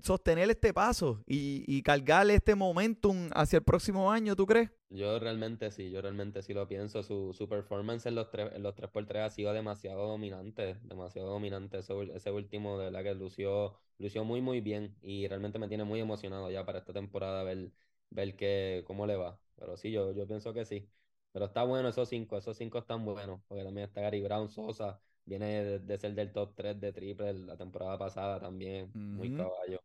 [0.00, 4.70] sostener este paso y, y cargarle este momentum hacia el próximo año, tú crees?
[4.88, 7.02] Yo realmente sí, yo realmente sí lo pienso.
[7.02, 11.78] Su, su performance en los, tres, en los 3x3 ha sido demasiado dominante, demasiado dominante.
[11.78, 15.84] Ese, ese último, de verdad que lució, lució muy, muy bien y realmente me tiene
[15.84, 17.72] muy emocionado ya para esta temporada ver,
[18.10, 19.38] ver que, cómo le va.
[19.56, 20.88] Pero sí, yo, yo pienso que sí.
[21.32, 25.00] Pero está bueno esos cinco, esos cinco están buenos, porque también está Gary Brown, Sosa,
[25.24, 29.80] viene de, ser del top 3 de triple la temporada pasada también, muy caballo,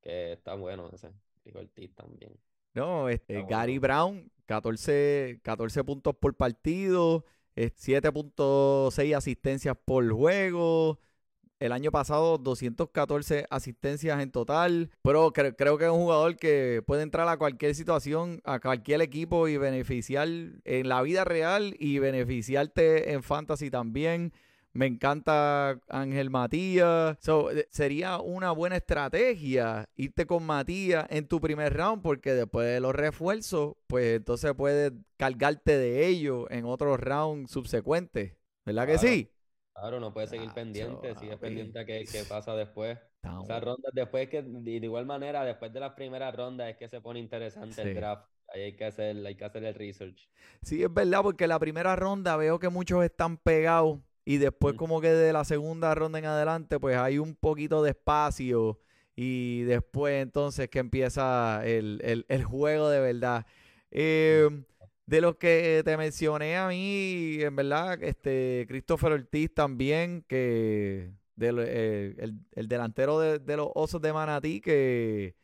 [0.00, 1.10] que está bueno ese,
[1.44, 2.32] Rick también.
[2.74, 10.98] No, este, Gary Brown, 14, 14 puntos por partido, 7.6 asistencias por juego,
[11.62, 17.02] el año pasado 214 asistencias en total, pero creo que es un jugador que puede
[17.02, 23.12] entrar a cualquier situación, a cualquier equipo y beneficiar en la vida real y beneficiarte
[23.12, 24.32] en fantasy también.
[24.74, 27.18] Me encanta Ángel Matías.
[27.28, 32.80] Eh, sería una buena estrategia irte con Matías en tu primer round porque después de
[32.80, 38.34] los refuerzos, pues entonces puedes cargarte de ellos en otros rounds subsecuentes.
[38.64, 39.30] ¿Verdad que sí?
[39.74, 42.98] Claro, no puedes seguir pendiente, sigue pendiente a qué, pasa después.
[43.42, 47.00] Esas rondas, después que, de igual manera, después de las primeras rondas es que se
[47.00, 48.26] pone interesante el draft.
[48.48, 50.28] Ahí hay que, hacer, hay que hacer el research.
[50.62, 55.00] Sí, es verdad, porque la primera ronda veo que muchos están pegados y después como
[55.00, 58.80] que de la segunda ronda en adelante, pues hay un poquito de espacio
[59.16, 63.46] y después entonces que empieza el, el juego de verdad.
[63.90, 64.48] Eh,
[65.06, 72.14] de los que te mencioné a mí, en verdad, este Christopher Ortiz también, que eh,
[72.52, 75.34] el, delantero de, los Osos de Manatí, que,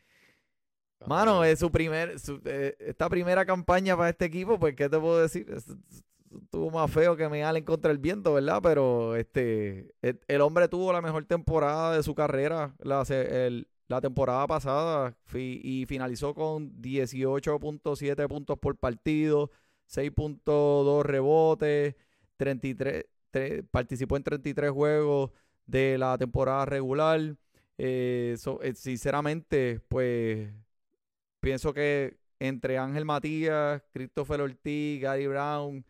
[1.06, 5.20] mano, es su primer, eh, esta primera campaña para este equipo, pues, ¿qué te puedo
[5.20, 5.46] decir?
[6.42, 8.60] Estuvo más feo que me en contra el viento, ¿verdad?
[8.62, 14.46] Pero este, el, hombre tuvo la mejor temporada de su carrera, la, el, la temporada
[14.46, 19.50] pasada y finalizó con 18.7 puntos por partido,
[19.88, 21.96] 6.2 rebotes,
[22.36, 23.06] 33,
[23.70, 25.30] participó en 33 juegos
[25.66, 27.36] de la temporada regular.
[27.78, 30.52] Eh, eh, sinceramente, pues
[31.40, 35.84] pienso que entre Ángel Matías, Christopher Ortiz, Gary Brown,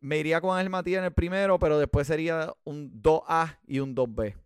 [0.00, 3.94] me iría con Ángel Matías en el primero, pero después sería un 2A y un
[3.94, 4.36] 2B.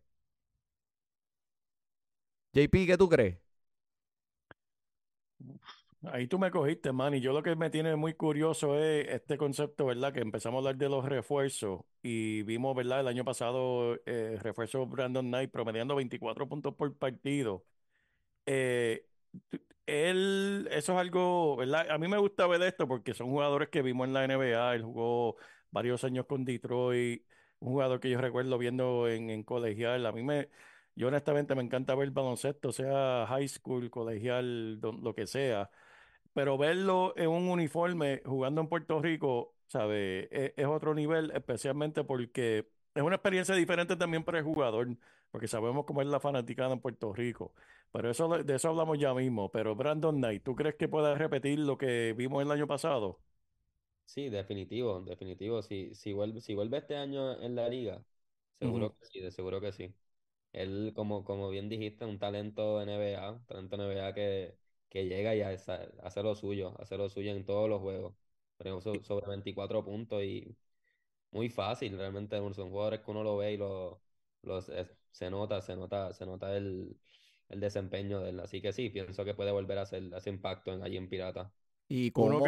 [2.53, 3.39] JP, ¿qué tú crees?
[6.13, 9.39] Ahí tú me cogiste, man, y yo lo que me tiene muy curioso es este
[9.39, 10.13] concepto, ¿verdad?
[10.13, 13.01] Que empezamos a hablar de los refuerzos y vimos, ¿verdad?
[13.01, 17.65] El año pasado, eh, refuerzo Brandon Knight promediando 24 puntos por partido.
[18.47, 19.07] Eh,
[19.87, 21.91] él, eso es algo, ¿verdad?
[21.91, 24.75] A mí me gusta ver esto porque son jugadores que vimos en la NBA.
[24.75, 25.37] Él jugó
[25.71, 27.25] varios años con Detroit,
[27.61, 30.07] un jugador que yo recuerdo viendo en, colegial.
[30.07, 30.49] A mí me,
[30.95, 35.71] yo honestamente me encanta ver baloncesto, sea high school, colegial, lo que sea,
[36.35, 40.29] pero verlo en un uniforme jugando en Puerto Rico, ¿sabe?
[40.31, 44.89] E, es, otro nivel, especialmente porque es una experiencia diferente también para el jugador,
[45.31, 47.55] porque sabemos cómo es la fanaticada en Puerto Rico.
[47.95, 49.51] Pero eso, de eso hablamos ya mismo.
[49.53, 53.23] Pero Brandon Knight, ¿tú crees que pueda repetir lo que vimos el año pasado?
[54.07, 55.63] Sí, definitivo, definitivo.
[55.63, 58.05] Si, si, vuelve, si vuelve este año en la liga,
[58.59, 59.95] seguro que sí, de seguro que sí.
[60.53, 64.59] Él, como, como bien dijiste, un talento NBA, talento NBA que,
[64.91, 68.17] que llega y hace, lo suyo, hace lo suyo en todos los juegos.
[69.05, 70.57] sobre 24 puntos y
[71.33, 74.03] muy fácil, realmente son jugadores que uno lo ve y lo,
[75.13, 76.97] se nota, se nota, se nota el,
[77.49, 78.41] desempeño de él.
[78.41, 81.53] Así que sí, pienso que puede volver a hacer ese impacto en, allí en Pirata.
[81.89, 82.43] Y como,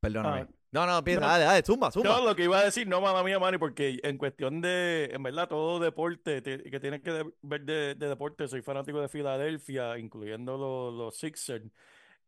[0.00, 0.40] Perdóname.
[0.42, 2.10] Ah, no, no, piensa, dale, dale, zumba, zumba.
[2.10, 5.22] No, lo que iba a decir, no, mamá mía, Manny, porque en cuestión de, en
[5.22, 10.94] verdad, todo deporte que tiene que ver de, deporte, soy fanático de Filadelfia, incluyendo los,
[10.94, 11.64] los Sixers.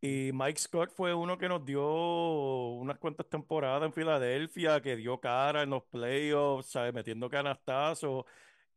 [0.01, 5.19] Y Mike Scott fue uno que nos dio unas cuantas temporadas en Filadelfia, que dio
[5.19, 6.93] cara en los playoffs, ¿sabes?
[6.93, 8.25] Metiendo canastazos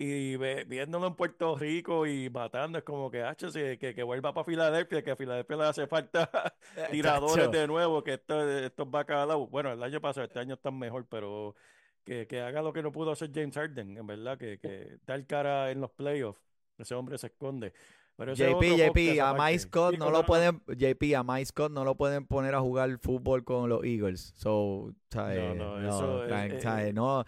[0.02, 4.44] y viéndolo en Puerto Rico y matando, es como que, hacho, que, que vuelva para
[4.44, 6.28] Filadelfia, que a Filadelfia le hace falta
[6.90, 11.06] tiradores de nuevo, que esto, estos bacalaos, bueno, el año pasado, este año están mejor,
[11.08, 11.54] pero
[12.04, 15.24] que, que haga lo que no pudo hacer James Harden, en verdad, que, que dar
[15.26, 16.40] cara en los playoffs.
[16.78, 17.72] Ese hombre se esconde.
[18.16, 19.34] Pero JP, JP, a.
[19.34, 22.98] Mike Scott no lo pueden, JP, a Mike Scott no lo pueden poner a jugar
[22.98, 24.32] fútbol con los Eagles.
[24.36, 24.92] So.
[25.14, 27.24] No, no, No, eso eh, eh, No,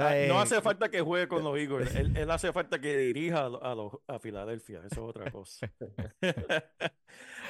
[0.00, 0.28] Ah, ¿sabes?
[0.28, 1.94] No hace falta que juegue con los Eagles.
[1.94, 4.78] Él, él hace falta que dirija a, a, los- a Filadelfia.
[4.80, 5.68] Eso es otra cosa.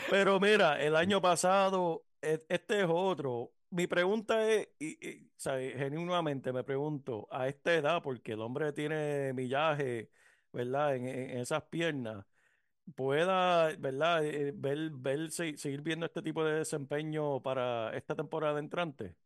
[0.06, 3.52] Pero mira, el año pasado, e- este es otro.
[3.70, 5.76] Mi pregunta es, y, y, ¿sabes?
[5.76, 10.10] genuinamente me pregunto, a esta edad, porque el hombre tiene millaje,
[10.52, 10.96] ¿verdad?
[10.96, 12.24] En, en- esas piernas,
[12.96, 14.24] pueda, ¿verdad?
[14.26, 19.16] Eh, ver, ver, se- seguir viendo este tipo de desempeño para esta temporada entrante.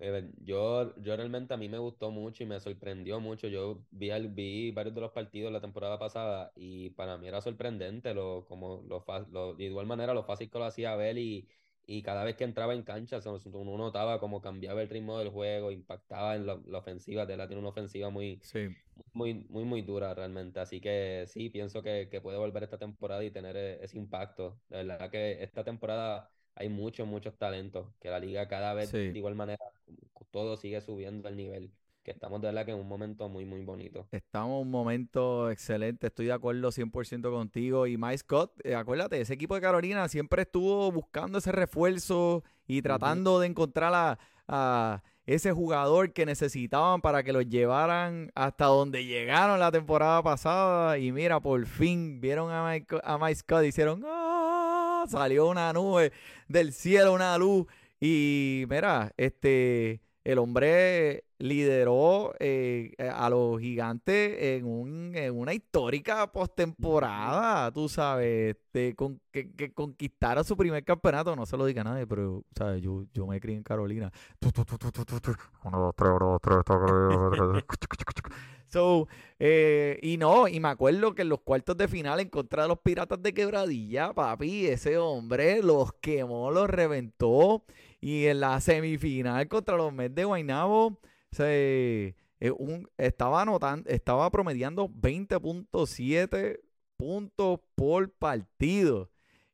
[0.00, 3.48] Eh, Yo, yo realmente a mí me gustó mucho y me sorprendió mucho.
[3.48, 8.14] Yo vi, vi varios de los partidos la temporada pasada y para mí era sorprendente
[8.14, 11.48] lo, como lo, lo- de igual manera lo fácil que lo hacía ver y,
[11.86, 13.18] y cada vez que entraba en cancha
[13.52, 17.26] uno notaba cómo cambiaba el ritmo del juego, impactaba en la, la ofensiva.
[17.26, 18.76] De la tiene una ofensiva muy, Sí.
[19.12, 20.60] muy, muy, muy dura realmente.
[20.60, 24.60] Así que sí, pienso que, que puede volver esta temporada y tener e- ese impacto.
[24.68, 29.10] De verdad que esta temporada hay muchos, muchos talentos, que la liga cada vez Sí.
[29.10, 29.64] de igual manera
[30.30, 31.70] todo sigue subiendo el nivel,
[32.02, 34.06] que estamos de verdad que en un momento muy, muy bonito.
[34.12, 37.86] Estamos en un momento excelente, estoy de acuerdo 100% contigo.
[37.86, 42.82] Y Mike Scott, eh, acuérdate, ese equipo de Carolina siempre estuvo buscando ese refuerzo y
[42.82, 44.18] tratando de encontrar a,
[44.48, 50.98] a ese jugador que necesitaban para que los llevaran hasta donde llegaron la temporada pasada.
[50.98, 54.02] Y mira, por fin vieron a Mike, a Mike Scott y hicieron,
[55.02, 55.06] ¡ah!
[55.06, 56.12] salió una nube
[56.48, 57.66] del cielo, una luz.
[58.00, 66.30] Y mira, este, el hombre lideró eh, a los gigantes en, un, en una histórica
[66.30, 71.34] postemporada, tú sabes, este, con, que, que conquistaron su primer campeonato.
[71.36, 72.82] No se lo diga a nadie, pero ¿sabes?
[72.82, 74.12] Yo, yo me crié en Carolina.
[74.42, 76.54] Uno, dos, tres, uno, dos, tres.
[78.68, 82.62] So, eh, y no, y me acuerdo que en los cuartos de final en contra
[82.62, 87.64] de los Piratas de Quebradilla, papi, ese hombre los quemó, los reventó.
[88.00, 91.00] Y en la semifinal contra los Mets de Guaynabo,
[91.32, 96.60] se, eh, un, estaba anotando, estaba promediando 20.7
[96.96, 99.10] puntos por partido.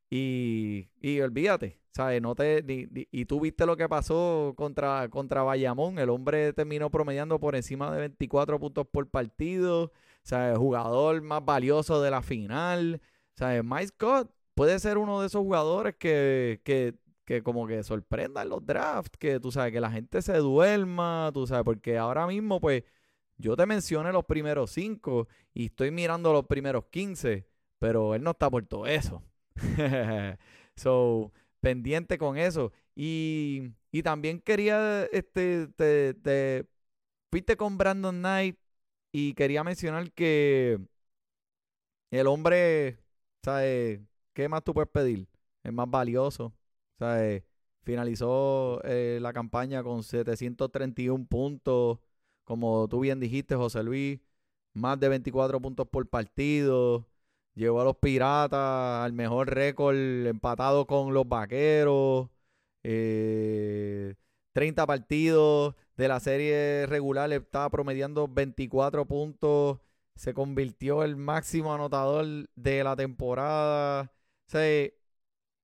[0.09, 2.21] Y, y olvídate, ¿sabes?
[2.21, 5.99] No te, ni- ni- y tú viste lo que pasó contra, contra Bayamón.
[5.99, 9.91] El hombre terminó promediando por encima de 24 puntos por partido.
[10.23, 10.57] ¿Sabes?
[10.57, 13.01] Jugador más valioso de la final.
[13.35, 13.63] ¿Sabes?
[13.63, 18.65] Mike Scott puede ser uno de esos jugadores que, que, que como que sorprendan los
[18.65, 19.17] drafts.
[19.17, 21.29] Que tú sabes, que la gente se duerma.
[21.33, 22.83] Tú sabes, porque ahora mismo, pues,
[23.37, 27.47] yo te mencioné los primeros cinco y estoy mirando los primeros 15,
[27.79, 29.21] pero él no está por todo eso.
[30.75, 31.31] so,
[31.65, 32.71] pendiente con eso.
[32.95, 36.67] Y, y también quería, este, te, te-
[37.31, 38.57] fuiste con Brandon Knight
[39.11, 40.79] y quería mencionar que
[42.11, 42.99] el hombre,
[43.43, 44.01] ¿sabes?
[44.33, 45.27] ¿Qué más tú puedes pedir?
[45.63, 46.53] Es más valioso,
[46.99, 47.43] ¿sabes?
[47.83, 51.99] Finalizó eh, la campaña con 731 puntos,
[52.43, 54.19] como tú bien dijiste, José Luis,
[54.73, 57.07] más de 24 puntos por partido.
[57.55, 62.29] Llevó a los Piratas al mejor récord empatado con los Vaqueros.
[62.83, 64.13] Eh,
[64.53, 69.79] 30 partidos de la serie regular estaba promediando 24 puntos.
[70.15, 74.11] Se convirtió el máximo anotador de la temporada.
[74.47, 74.89] O sea,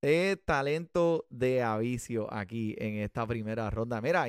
[0.02, 4.00] es talento de avicio aquí en esta primera ronda.
[4.00, 4.26] Mira,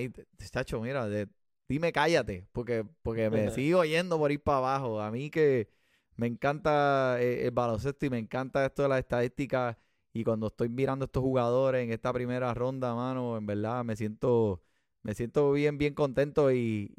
[0.52, 1.28] chacho, mira, de-
[1.68, 5.02] dime cállate, porque, porque me sigo yendo por ir para abajo.
[5.02, 5.68] A mí que
[6.16, 9.78] me encanta eh, el baloncesto y me encanta esto de las estadísticas.
[10.14, 13.96] Y cuando estoy mirando a estos jugadores en esta primera ronda, mano, en verdad me
[13.96, 14.62] siento,
[15.02, 16.94] me siento bien, bien contento y,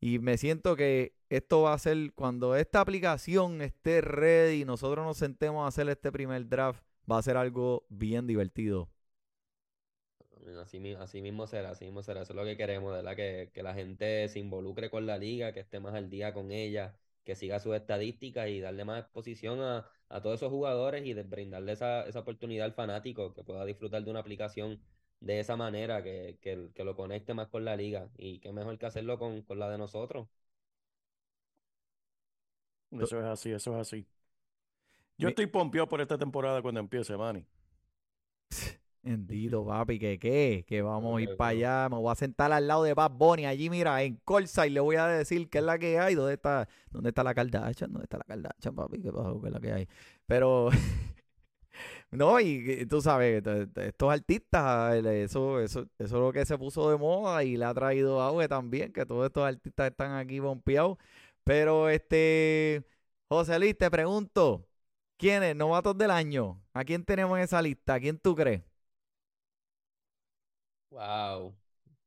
[0.00, 5.04] y, me siento que esto va a ser, cuando esta aplicación esté ready y nosotros
[5.06, 8.88] nos sentemos a hacer este primer draft, va a ser algo bien divertido.
[10.60, 10.80] Así
[11.20, 12.22] mismo será, así mismo será.
[12.22, 13.16] Eso es lo que queremos, ¿verdad?
[13.16, 16.52] Que, que la gente se involucre con la liga, que esté más al día con
[16.52, 16.94] ella,
[17.28, 21.22] que siga sus estadísticas y darle más exposición a, a todos esos jugadores y de
[21.24, 24.80] brindarle esa, esa oportunidad al fanático que pueda disfrutar de una aplicación
[25.20, 28.10] de esa manera, que, que, que lo conecte más con la liga.
[28.18, 30.28] Y qué mejor que hacerlo con, con la de nosotros.
[32.98, 34.06] Eso es así, eso es así.
[35.18, 37.44] Yo Mi- estoy pompeado por esta temporada cuando empiece, Manny.
[39.08, 41.88] Bendito, papi, que qué, que vamos a ir para allá.
[41.88, 44.80] Me voy a sentar al lado de Bad Bunny allí, mira, en Corsa y le
[44.80, 46.14] voy a decir qué es la que hay.
[46.14, 47.90] ¿Dónde está, dónde está la Kardashian?
[47.90, 49.00] ¿Dónde está la Kardashian, papi?
[49.00, 49.40] ¿Qué pasó?
[49.40, 49.88] ¿Qué es la que hay?
[50.26, 50.68] Pero,
[52.10, 53.42] No, y, tú sabes,
[53.76, 57.74] estos artistas, eso, eso, eso es lo que se puso de moda y le ha
[57.74, 60.96] traído auge también, que todos estos artistas están aquí bompeados.
[61.44, 62.84] Pero este,
[63.28, 64.66] José Luis, te pregunto,
[65.18, 65.56] ¿quiénes?
[65.56, 66.62] Novatos del año.
[66.72, 67.94] ¿A quién tenemos en esa lista?
[67.94, 68.62] ¿A quién tú crees?
[70.90, 71.54] Wow.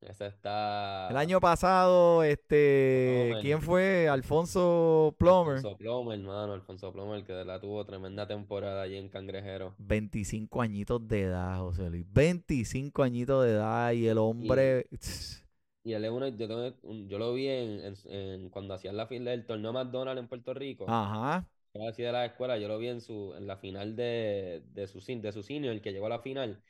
[0.02, 1.10] Ese está.
[1.12, 3.41] El año pasado, este, Plomer.
[3.44, 4.08] ¿quién fue?
[4.10, 5.58] Alfonso Plomer.
[5.58, 6.54] Alfonso Plomer, hermano.
[6.54, 9.76] Alfonso Plomer, que de verdad tuvo tremenda temporada allí en Cangrejero.
[9.78, 12.06] 25 añitos de edad, José Luis.
[12.12, 14.88] 25 añitos de edad y el hombre...
[15.84, 19.08] Y él es uno, yo, tengo yo lo vi en, en- en- cuando hacían la
[19.08, 20.86] fila del torneo McDonald's en Puerto Rico.
[20.88, 21.48] Ajá.
[21.89, 25.00] Así de la escuela, yo lo vi en su, en la final de, de su
[25.00, 26.62] de su senior, el que llegó a la final.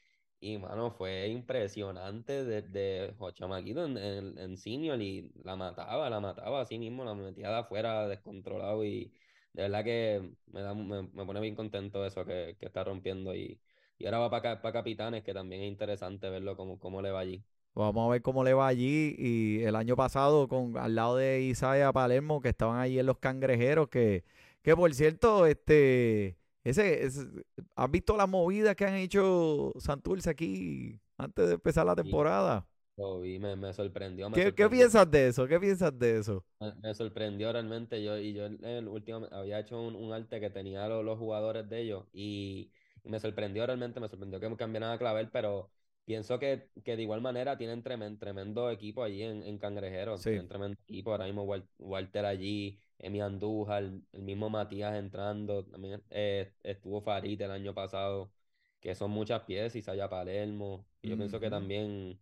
[0.44, 6.62] Y mano, fue impresionante desde chamaquito en, en, en senior y la mataba, la mataba
[6.62, 9.14] así mismo, la metía de afuera descontrolado y
[9.54, 13.36] de verdad que me da, me, me pone bien contento eso que, que está rompiendo
[13.36, 13.62] y,
[14.00, 17.44] y ahora va para Capitanes, que también es interesante verlo cómo, cómo le va allí.
[17.74, 19.16] Vamos a ver cómo le va allí.
[19.18, 23.18] Y el año pasado, con al lado de Isaiah Palermo, que estaban allí en los
[23.20, 24.26] cangrejeros, que,
[24.62, 27.28] que por cierto, este, ese, ese-
[27.76, 32.68] ¿has visto las movidas que han hecho Santurce aquí antes de empezar la temporada?
[32.96, 34.70] Lo vi, me, me sorprendió, me ¿Qué, qué sorprendió.
[34.70, 35.48] piensas de eso?
[35.48, 36.46] ¿Qué piensas de eso?
[36.60, 38.04] Me, me sorprendió realmente.
[38.04, 41.18] Yo, y yo en el último había hecho un, un arte que tenía los, los
[41.18, 42.72] jugadores de ellos y,
[43.04, 45.72] me sorprendió realmente, me sorprendió que cambiaran a Clavel, pero
[46.06, 50.24] pienso que, que de igual manera tienen tremendo, tremendo equipo allí en, en Cangrejero.
[50.24, 50.30] Sí.
[50.30, 51.12] Tienen tremendo equipo.
[51.12, 55.66] Ahora mismo Wal- Walter allí, Emi Andújar, el mismo Matías entrando.
[55.66, 58.32] También eh, estuvo Farid el año pasado,
[58.80, 60.86] que son muchas piezas, Isaiah Palermo.
[61.02, 62.20] Y yo pienso que también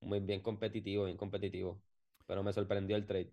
[0.00, 1.82] muy bien competitivo, bien competitivo.
[2.26, 3.32] Pero me sorprendió el trade.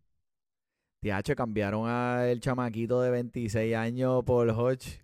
[1.02, 5.04] TH, cambiaron al chamaquito de 26 años por Hodge,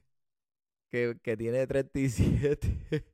[0.92, 3.06] que, que tiene 37.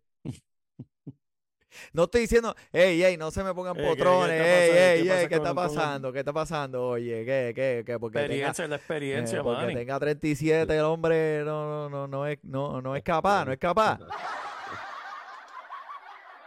[1.94, 5.04] No estoy diciendo, ey, ey, no se me pongan Eh, ¿qué- qué potrones, ey, ey,
[5.04, 6.14] ¿Qué pasa ey, ¿qué está pasando?
[6.14, 6.88] ¿Qué está pasando?
[6.88, 8.00] Oye, ¿qué, qué, qué?
[8.00, 9.74] Porque tenga, Experiencia es la eh, experiencia, porque Manny.
[9.76, 13.60] tenga 37 el hombre no, no, no, no es, no, no es capaz, no es
[13.60, 14.00] capaz.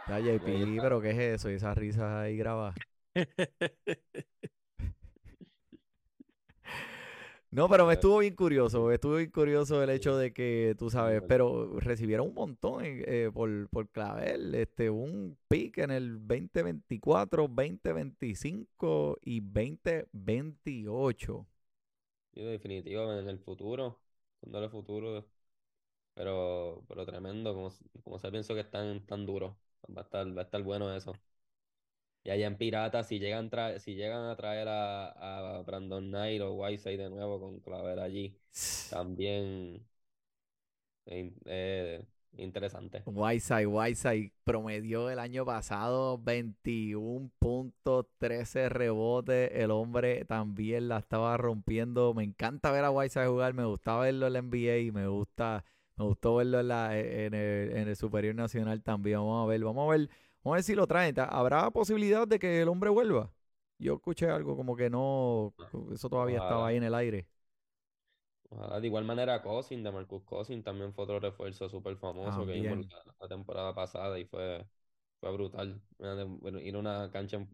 [0.07, 1.49] Ya, JP, pero ¿qué es eso?
[1.49, 2.75] Y esas risas ahí grabadas.
[7.51, 10.91] No, pero me Eh, estuvo bien curioso, estuvo bien curioso el hecho de que, tú
[10.91, 16.19] sabes, pero recibieron un montón en- eh, por, por Clavel, este, un pick en el
[16.27, 21.47] 2024, 2025 y 2028.
[22.33, 23.99] Sí, definitivo, en el futuro,
[24.41, 25.27] dándole el futuro,
[26.15, 27.69] pero, pero tremendo, como,
[28.03, 29.55] como se pienso que están tan duros,
[29.95, 31.13] va a estar, va a estar bueno eso.
[32.23, 36.41] Y allá en Piratas, si llegan, tra- si llegan a traer a, a Brandon Knight
[36.41, 38.37] o Whiteside de nuevo con Claver allí,
[38.89, 39.85] también
[41.05, 42.05] eh,
[42.37, 43.05] interesante.
[43.05, 49.49] Whiteside, Whiteside promedió el año pasado 21 puntos, 13 rebotes.
[49.53, 52.13] El hombre también la estaba rompiendo.
[52.13, 53.53] Me encanta ver a Whiteside jugar.
[53.55, 57.33] Me gustaba verlo en la NBA y me gusta, me gustó verlo en, la, en,
[57.33, 59.17] el, en el Superior Nacional también.
[59.17, 60.09] Vamos a ver, vamos a ver,
[60.43, 61.15] vamos a ver si lo traen.
[61.19, 63.31] ¿Habrá posibilidad de que el hombre vuelva?
[63.77, 65.53] Yo escuché algo como que no,
[65.93, 67.27] eso todavía estaba ahí en el aire.
[68.49, 72.53] Ojalá, de igual manera, Cousin, de Marcus Cousin, también fue otro refuerzo súper famoso que
[72.53, 74.65] vimos la, la temporada pasada y fue,
[75.19, 75.81] fue brutal.
[75.97, 77.49] Bueno, ir a una cancha, en-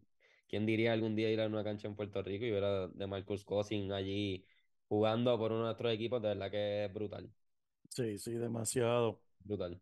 [0.48, 3.08] ¿quién diría algún día ir a una cancha en Puerto Rico y ver a de
[3.08, 4.46] Marcus Cousin allí
[4.88, 6.22] jugando por uno de nuestros equipos?
[6.22, 7.30] De verdad que es brutal,
[7.90, 9.22] Sí, sí, demasiado.
[9.46, 9.80] brutal.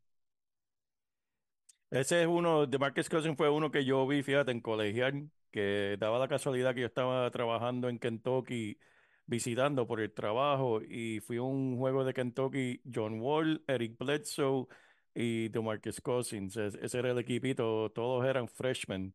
[1.94, 5.96] Ese es uno, de Marcus Cousins fue uno que yo vi, fíjate, en colegial, que
[6.00, 8.80] daba la casualidad que yo estaba trabajando en Kentucky,
[9.28, 14.66] visitando por el trabajo, y fui a un juego de Kentucky, John Wall, Eric Bledsoe
[15.14, 16.58] y DeMarcus Cousins.
[16.58, 19.14] Es- Ese era el equipito, todos eran freshmen,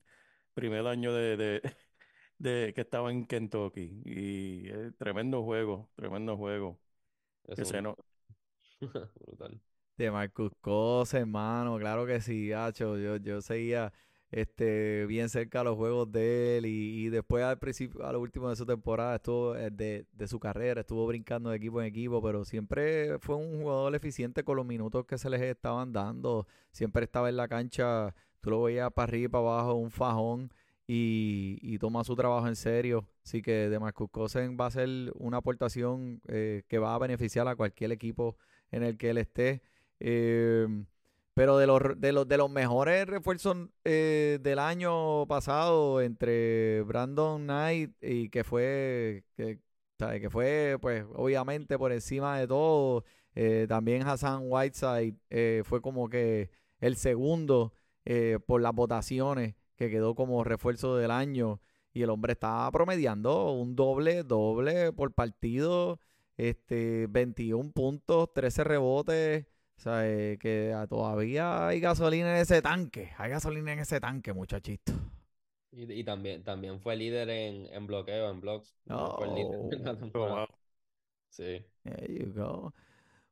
[0.55, 1.63] primer año de, de,
[2.39, 4.03] de que estaba en Kentucky.
[4.05, 6.79] Y eh, tremendo juego, tremendo juego.
[7.45, 7.97] Eso Ese no,
[9.27, 9.61] brutal.
[9.99, 12.97] De Marcus Cousins, hermano, claro que sí, hacho.
[12.97, 13.93] Yo, yo seguía
[14.31, 18.21] este, bien cerca de los juegos de él y, y después al principio, a lo
[18.21, 21.89] último de su temporada, estuvo eh, de, de su carrera, estuvo brincando de equipo en
[21.89, 26.47] equipo, pero siempre fue un jugador eficiente con los minutos que se les estaban dando.
[26.71, 30.53] Siempre estaba en la cancha, tú lo veías para arriba y para abajo, un fajón
[30.87, 33.05] y, y toma su trabajo en serio.
[33.25, 37.49] Así que de Marcus Cousins va a ser una aportación eh, que va a beneficiar
[37.49, 38.37] a cualquier equipo
[38.71, 39.61] en el que él esté.
[40.01, 40.67] Eh,
[41.35, 47.43] pero de los, de los, de los mejores refuerzos eh, del año pasado entre Brandon
[47.43, 49.61] Knight y que fue, que,
[50.21, 53.05] que fue, pues, obviamente por encima de todo,
[53.41, 57.73] Eh, también Hassan Whiteside eh, fue como que el segundo
[58.05, 61.61] eh, por las votaciones que quedó como refuerzo del año.
[61.93, 66.01] Y el hombre estaba promediando un doble, doble por partido,
[66.37, 69.47] este, 21 puntos, 13 rebotes.
[69.79, 73.13] O sea, eh, que todavía hay gasolina en ese tanque.
[73.17, 74.93] Hay gasolina en ese tanque, muchachito.
[75.71, 78.75] Y, y también, también fue líder en, en bloqueo, en blocks.
[78.87, 80.19] Fue el líder en Oh.
[80.19, 80.47] Oh, wow.
[81.31, 81.65] Sí.
[81.85, 82.75] There you go.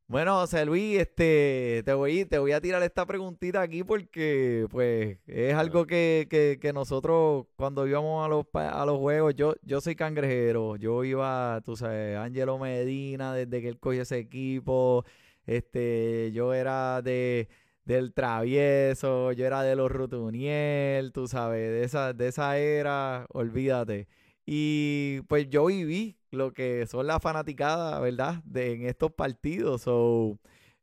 [0.06, 5.18] Bueno, José Luis, este, te voy, te voy a tirar esta preguntita aquí porque, pues,
[5.26, 9.80] es algo que, que, que nosotros cuando íbamos a los, a los juegos, yo, yo
[9.80, 15.04] soy cangrejero, yo iba, tú sabes, Ángelo Medina, desde que él cogió ese equipo,
[15.46, 17.48] este, yo era de,
[17.84, 24.08] del Travieso, yo era de los Rutuniel, tú sabes, de esa, de esa era, olvídate.
[24.44, 28.42] Y pues yo viví lo que son las fanaticadas, ¿verdad?
[28.44, 29.82] De, en estos partidos.
[29.82, 30.38] So,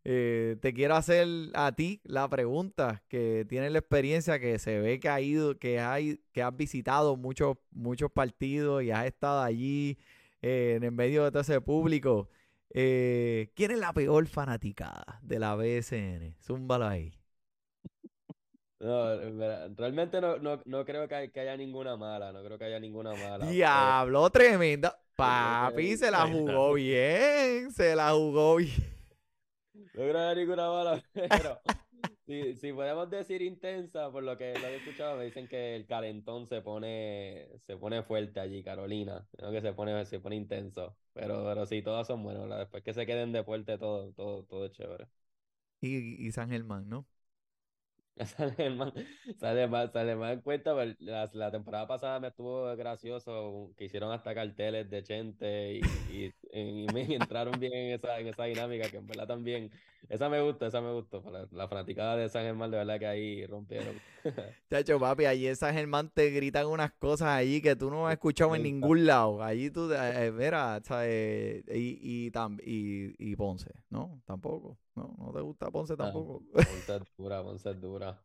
[0.05, 4.99] eh, te quiero hacer a ti la pregunta, que tienes la experiencia, que se ve
[4.99, 9.97] que ha ido, que hay, que has visitado muchos, muchos partidos y has estado allí
[10.41, 12.29] eh, en el medio de todo ese público.
[12.73, 16.35] Eh, ¿quién es la peor fanaticada de la BSN?
[16.41, 17.13] Zúmbalo ahí.
[18.79, 19.15] No,
[19.77, 22.79] realmente no, no, no creo que, hay- que haya ninguna mala, no creo que haya
[22.79, 23.45] ninguna mala.
[23.45, 24.99] Eh, Diablo, tremenda.
[25.15, 28.93] Papi, se la jugó bien, se la jugó bien.
[29.73, 31.59] no creo que haya ninguna mala, pero
[32.33, 35.85] si, si podemos decir intensa, por lo que lo he escuchado, me dicen que el
[35.87, 40.97] calentón se pone, se pone fuerte allí, Carolina, creo que se pone, se pone intenso,
[41.13, 42.59] pero, pero sí, todas son buenas, ¿verdad?
[42.59, 45.07] Después que se queden en deporte, todo, todo, todo es chévere.
[45.81, 47.07] Y, y San Germán, ¿no?
[48.25, 48.93] Sale más,
[49.39, 53.85] sale más, sale más en cuenta, pero la, la temporada pasada me estuvo gracioso que
[53.85, 58.43] hicieron hasta carteles de Chente y, y, y me entraron bien en esa, en esa
[58.45, 59.71] dinámica que en verdad también,
[60.09, 63.07] esa me gusta, esa me gustó, la, la fanaticada de San Germán de verdad que
[63.07, 63.95] ahí rompieron.
[64.69, 68.13] Chacho, papi, allí en San Germán te gritan unas cosas allí que tú no has
[68.13, 69.41] escuchado en ningún lado.
[69.41, 71.63] Allí tú, eh, mira, ¿sabes?
[71.73, 71.97] Y,
[72.27, 74.21] y, tam- y, y Ponce, ¿no?
[74.25, 74.77] Tampoco.
[74.95, 76.43] No, no te gusta Ponce tampoco.
[76.53, 78.21] Ponce es dura, Ponce es dura.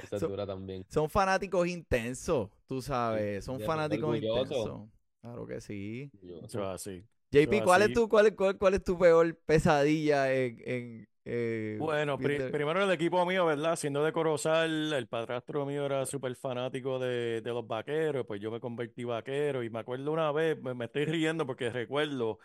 [0.00, 0.84] Ponce es So- dura también.
[0.88, 3.44] Son fanáticos intensos, tú sabes.
[3.44, 4.88] Son fanáticos intensos.
[5.20, 6.10] Claro que sí.
[6.22, 7.04] Yo- así.
[7.30, 11.80] JP, ¿cuál es tu, cuál, es- cuál, cuál es tu peor pesadilla en, en eh,
[11.80, 13.76] Bueno, pri- primero el equipo mío, ¿verdad?
[13.76, 18.50] Siendo de Corozal, el padrastro mío era súper fanático de, de los vaqueros, pues yo
[18.50, 22.40] me convertí vaquero y me acuerdo una vez, me, me estoy riendo porque recuerdo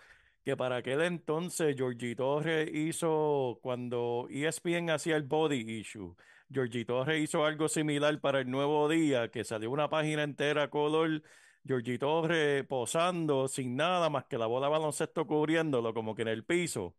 [0.45, 6.15] que para aquel entonces Georgie Torres hizo, cuando ESPN hacía el Body Issue,
[6.51, 11.23] Georgie Torres hizo algo similar para el Nuevo Día, que salió una página entera color,
[11.65, 16.27] Georgie Torres posando sin nada más que la bola de baloncesto cubriéndolo como que en
[16.27, 16.93] el piso.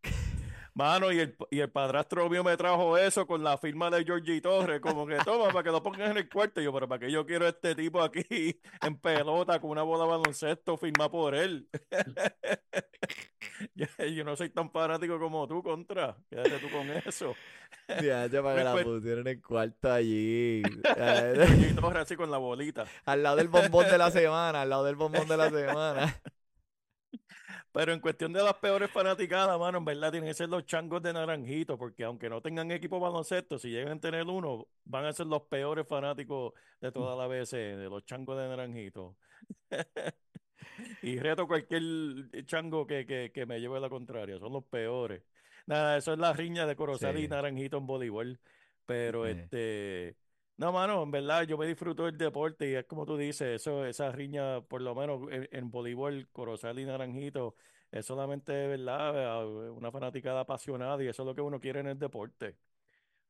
[0.75, 4.41] Mano, y el, y el padrastro mío me trajo eso con la firma de Georgie
[4.41, 6.61] Torres, como que toma para que lo pongas en el cuarto.
[6.61, 8.25] Y yo, pero para que yo quiero a este tipo aquí
[8.83, 11.69] en pelota con una bola de baloncesto firmada por él.
[13.77, 16.17] yo, yo no soy tan fanático como tú, contra.
[16.29, 17.35] Quédate tú con eso.
[18.03, 20.63] Ya, ya para que la pusieron en el cuarto allí.
[20.97, 22.87] Georgie Torres así con la bolita.
[23.05, 26.23] al lado del bombón de la semana, al lado del bombón de la semana.
[27.73, 31.03] Pero en cuestión de las peores fanaticadas, mano, en verdad tienen que ser los changos
[31.03, 35.13] de naranjito, porque aunque no tengan equipo baloncesto, si llegan a tener uno, van a
[35.13, 39.17] ser los peores fanáticos de toda la BCN, de los changos de naranjito.
[41.03, 41.83] Y reto cualquier
[42.47, 45.23] chango que, que, que me lleve la contraria, son los peores.
[45.67, 47.25] Nada, eso es la riña de Corozal Sí.
[47.25, 48.41] y Naranjito en voleibol.
[48.87, 49.31] Pero Sí.
[49.33, 50.17] este,
[50.57, 53.85] no, mano, en verdad yo me disfruto del deporte y es como tú dices, eso,
[53.85, 57.57] esa riña, por lo menos en, en voleibol, Corozal y Naranjito,
[57.91, 59.43] es solamente, ¿verdad?
[59.67, 62.57] eh, Una fanaticada apasionada y eso es lo que uno quiere en el deporte.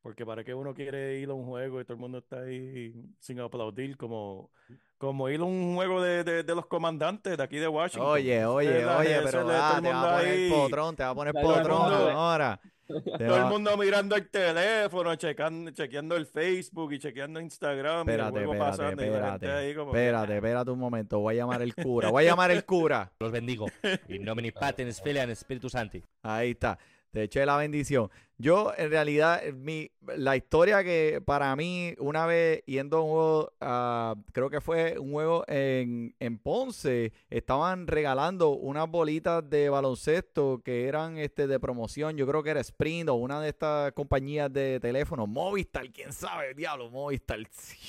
[0.02, 2.94] Porque para qué uno quiere ir a un juego y todo el mundo está ahí
[3.20, 4.52] sin aplaudir, como,
[4.98, 8.10] como ir a un juego de, de, de los comandantes de aquí de Washington.
[8.12, 10.02] Oye, Eso oye, es la- oye, eso pero es de todo ah, el te va
[10.02, 10.46] mundo a poner ahí.
[10.46, 12.60] potrón, te va a poner Todo el potrón mundo- ahora.
[12.86, 12.94] Te
[13.26, 19.04] Todo el mundo mirando el teléfono, checando, chequeando el Facebook y chequeando Instagram Espérate, espérate,
[19.04, 19.74] espérate.
[19.74, 21.20] como Espérate, espérate un momento.
[21.20, 22.10] Voy a llamar el cura.
[22.10, 23.12] Voy a llamar el cura.
[23.18, 23.66] Los bendigo.
[24.08, 26.02] In nomine Patens, Filian, Spiritus Santi.
[26.22, 26.78] Ahí está.
[27.14, 28.10] Te eché la bendición.
[28.38, 33.08] Yo, en realidad, eh, mi, la historia que para mí, una vez yendo a un
[33.08, 39.68] juego, ah, creo que fue un juego en, en Ponce, estaban regalando unas bolitas de
[39.68, 42.16] baloncesto que eran este de promoción.
[42.16, 45.28] Yo creo que era Sprint o una de estas compañías de teléfono.
[45.28, 47.38] Movistar, quién sabe, diablo, Movistar,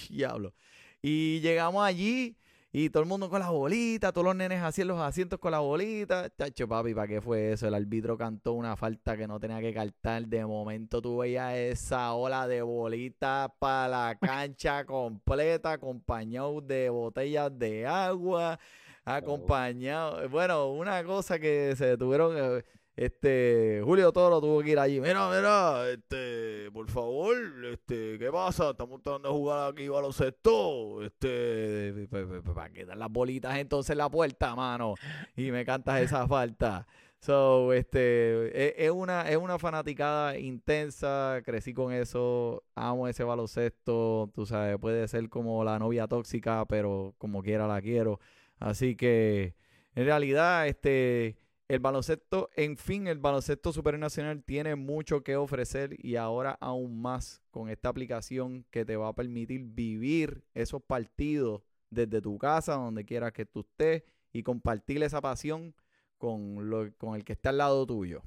[0.08, 0.54] diablo.
[1.02, 2.38] Y llegamos allí
[2.78, 5.52] Y todo el mundo con la bolita, todos los nenes así en los asientos con
[5.52, 6.30] la bolita.
[6.38, 7.70] Chacho, papi, ¿para qué fue eso?
[7.70, 10.28] El árbitro cantó una falta que no tenía que cantar.
[10.28, 17.58] De momento tú veías esa ola de bolitas para la cancha completa, acompañado de botellas
[17.58, 18.60] de agua,
[19.06, 20.28] acompañado.
[20.28, 22.62] Bueno, una cosa que se tuvieron.
[22.96, 25.02] Este, Julio Toro tuvo que ir allí.
[25.02, 27.36] Mira, mira, este, por favor,
[27.66, 28.70] este, ¿qué pasa?
[28.70, 31.04] Estamos tratando de jugar aquí baloncesto.
[31.04, 32.08] Este,
[32.54, 34.96] para quitar las bolitas entonces en la puerta, mano.
[35.36, 36.88] Y me cantas esa falta.
[37.20, 41.42] So, este, es, es una, es una fanaticada intensa.
[41.44, 42.64] Crecí con eso.
[42.76, 44.32] Amo ese baloncesto.
[44.34, 48.22] Tú sabes, puede ser como la novia tóxica, pero como quiera la quiero.
[48.60, 49.56] Así que,
[49.96, 51.36] en realidad, este,
[51.68, 57.42] el baloncesto, en fin, el baloncesto supernacional tiene mucho que ofrecer y ahora aún más
[57.50, 63.06] con esta aplicación que te va a permitir vivir esos partidos desde tu casa, donde
[63.06, 65.74] quieras que tú estés, y compartir esa pasión
[66.18, 68.22] con, lo, con el que está al lado tuyo.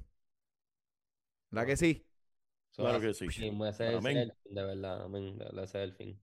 [1.51, 2.05] ¿Verdad que sí?
[2.74, 3.26] Claro que sí.
[3.26, 6.20] mismo, ese, es el fin, de verdad, amén, de verdad, ese es el fin.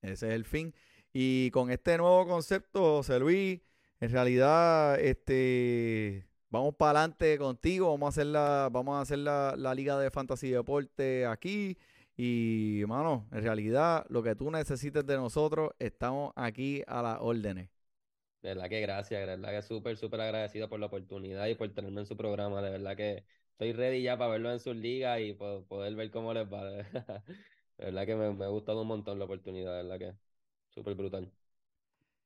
[0.00, 0.74] Ese es el fin.
[1.12, 3.60] Y con este nuevo concepto, José Luis,
[4.00, 7.90] en realidad, este, vamos para adelante contigo.
[7.90, 11.78] Vamos a hacer la, vamos a hacer la, la liga de fantasy deporte aquí.
[12.16, 17.70] Y, mano, en realidad, lo que tú necesites de nosotros, estamos aquí a las órdenes.
[18.42, 21.72] De verdad que gracias, de verdad que súper, súper agradecido por la oportunidad y por
[21.72, 22.60] tenerme en su programa.
[22.62, 26.10] De verdad que estoy ready ya para verlo en sus ligas y po- poder ver
[26.10, 26.64] cómo les va.
[27.78, 30.16] De verdad que me, me ha gustado un montón la oportunidad, de verdad que
[30.70, 31.32] súper brutal.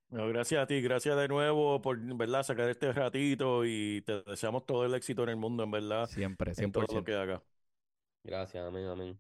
[0.09, 4.65] No, gracias a ti, gracias de nuevo por, ¿verdad?, sacar este ratito y te deseamos
[4.65, 7.05] todo el éxito en el mundo, en verdad, Siempre, en todo lo 100%.
[7.05, 7.43] que hagas.
[8.23, 9.19] Gracias, amén, amén.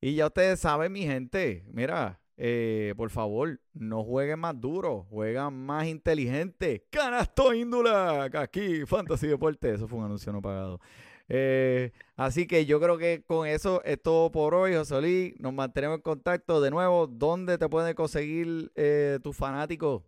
[0.00, 5.54] Y ya ustedes saben, mi gente, mira, eh, por favor, no jueguen más duro, juegan
[5.54, 6.86] más inteligente.
[6.90, 10.80] Canasto índula, aquí, Fantasy Deporte, eso fue un anuncio no pagado.
[11.28, 15.34] Eh, así que yo creo que con eso es todo por hoy, José Luis.
[15.40, 17.06] Nos mantenemos en contacto de nuevo.
[17.06, 20.02] ¿Dónde te pueden conseguir eh, tus fanáticos?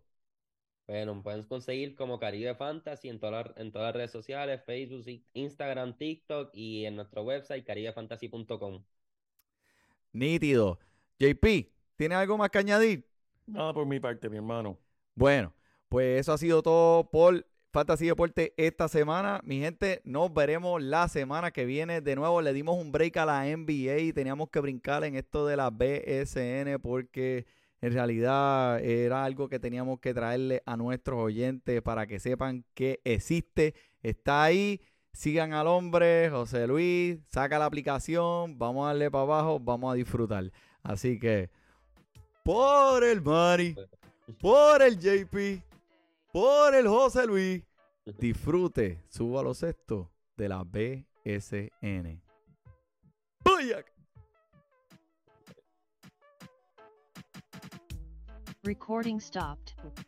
[0.89, 4.59] Bueno, me pueden conseguir como Caribe Fantasy en todas las, en todas las redes sociales,
[4.65, 8.83] Facebook, Instagram, TikTok y en nuestro website caribefantasy.com.
[10.13, 10.79] Nítido.
[11.19, 11.45] JP,
[11.95, 13.07] ¿tienes algo más que añadir?
[13.45, 14.79] Nada por mi parte, mi hermano.
[15.13, 15.53] Bueno,
[15.89, 19.41] pues eso ha sido todo por Fantasy Deporte esta semana.
[19.43, 22.01] Mi gente, nos veremos la semana que viene.
[22.01, 25.45] De nuevo, le dimos un break a la NBA y teníamos que brincar en esto
[25.45, 27.45] de la BSN porque
[27.81, 32.99] en realidad era algo que teníamos que traerle a nuestros oyentes para que sepan que
[33.03, 33.73] existe.
[34.01, 34.81] Está ahí.
[35.11, 39.95] Sigan al hombre, José Luis, saca la aplicación, vamos a darle para abajo, vamos a
[39.95, 40.51] disfrutar.
[40.83, 41.49] Así que,
[42.43, 43.75] por el Mari,
[44.39, 45.63] por el JP,
[46.31, 47.63] por el José Luis,
[48.19, 52.21] disfrute su baloncesto de la BSN.
[53.43, 53.83] ¡Vaya!
[58.65, 59.75] Recording stopped.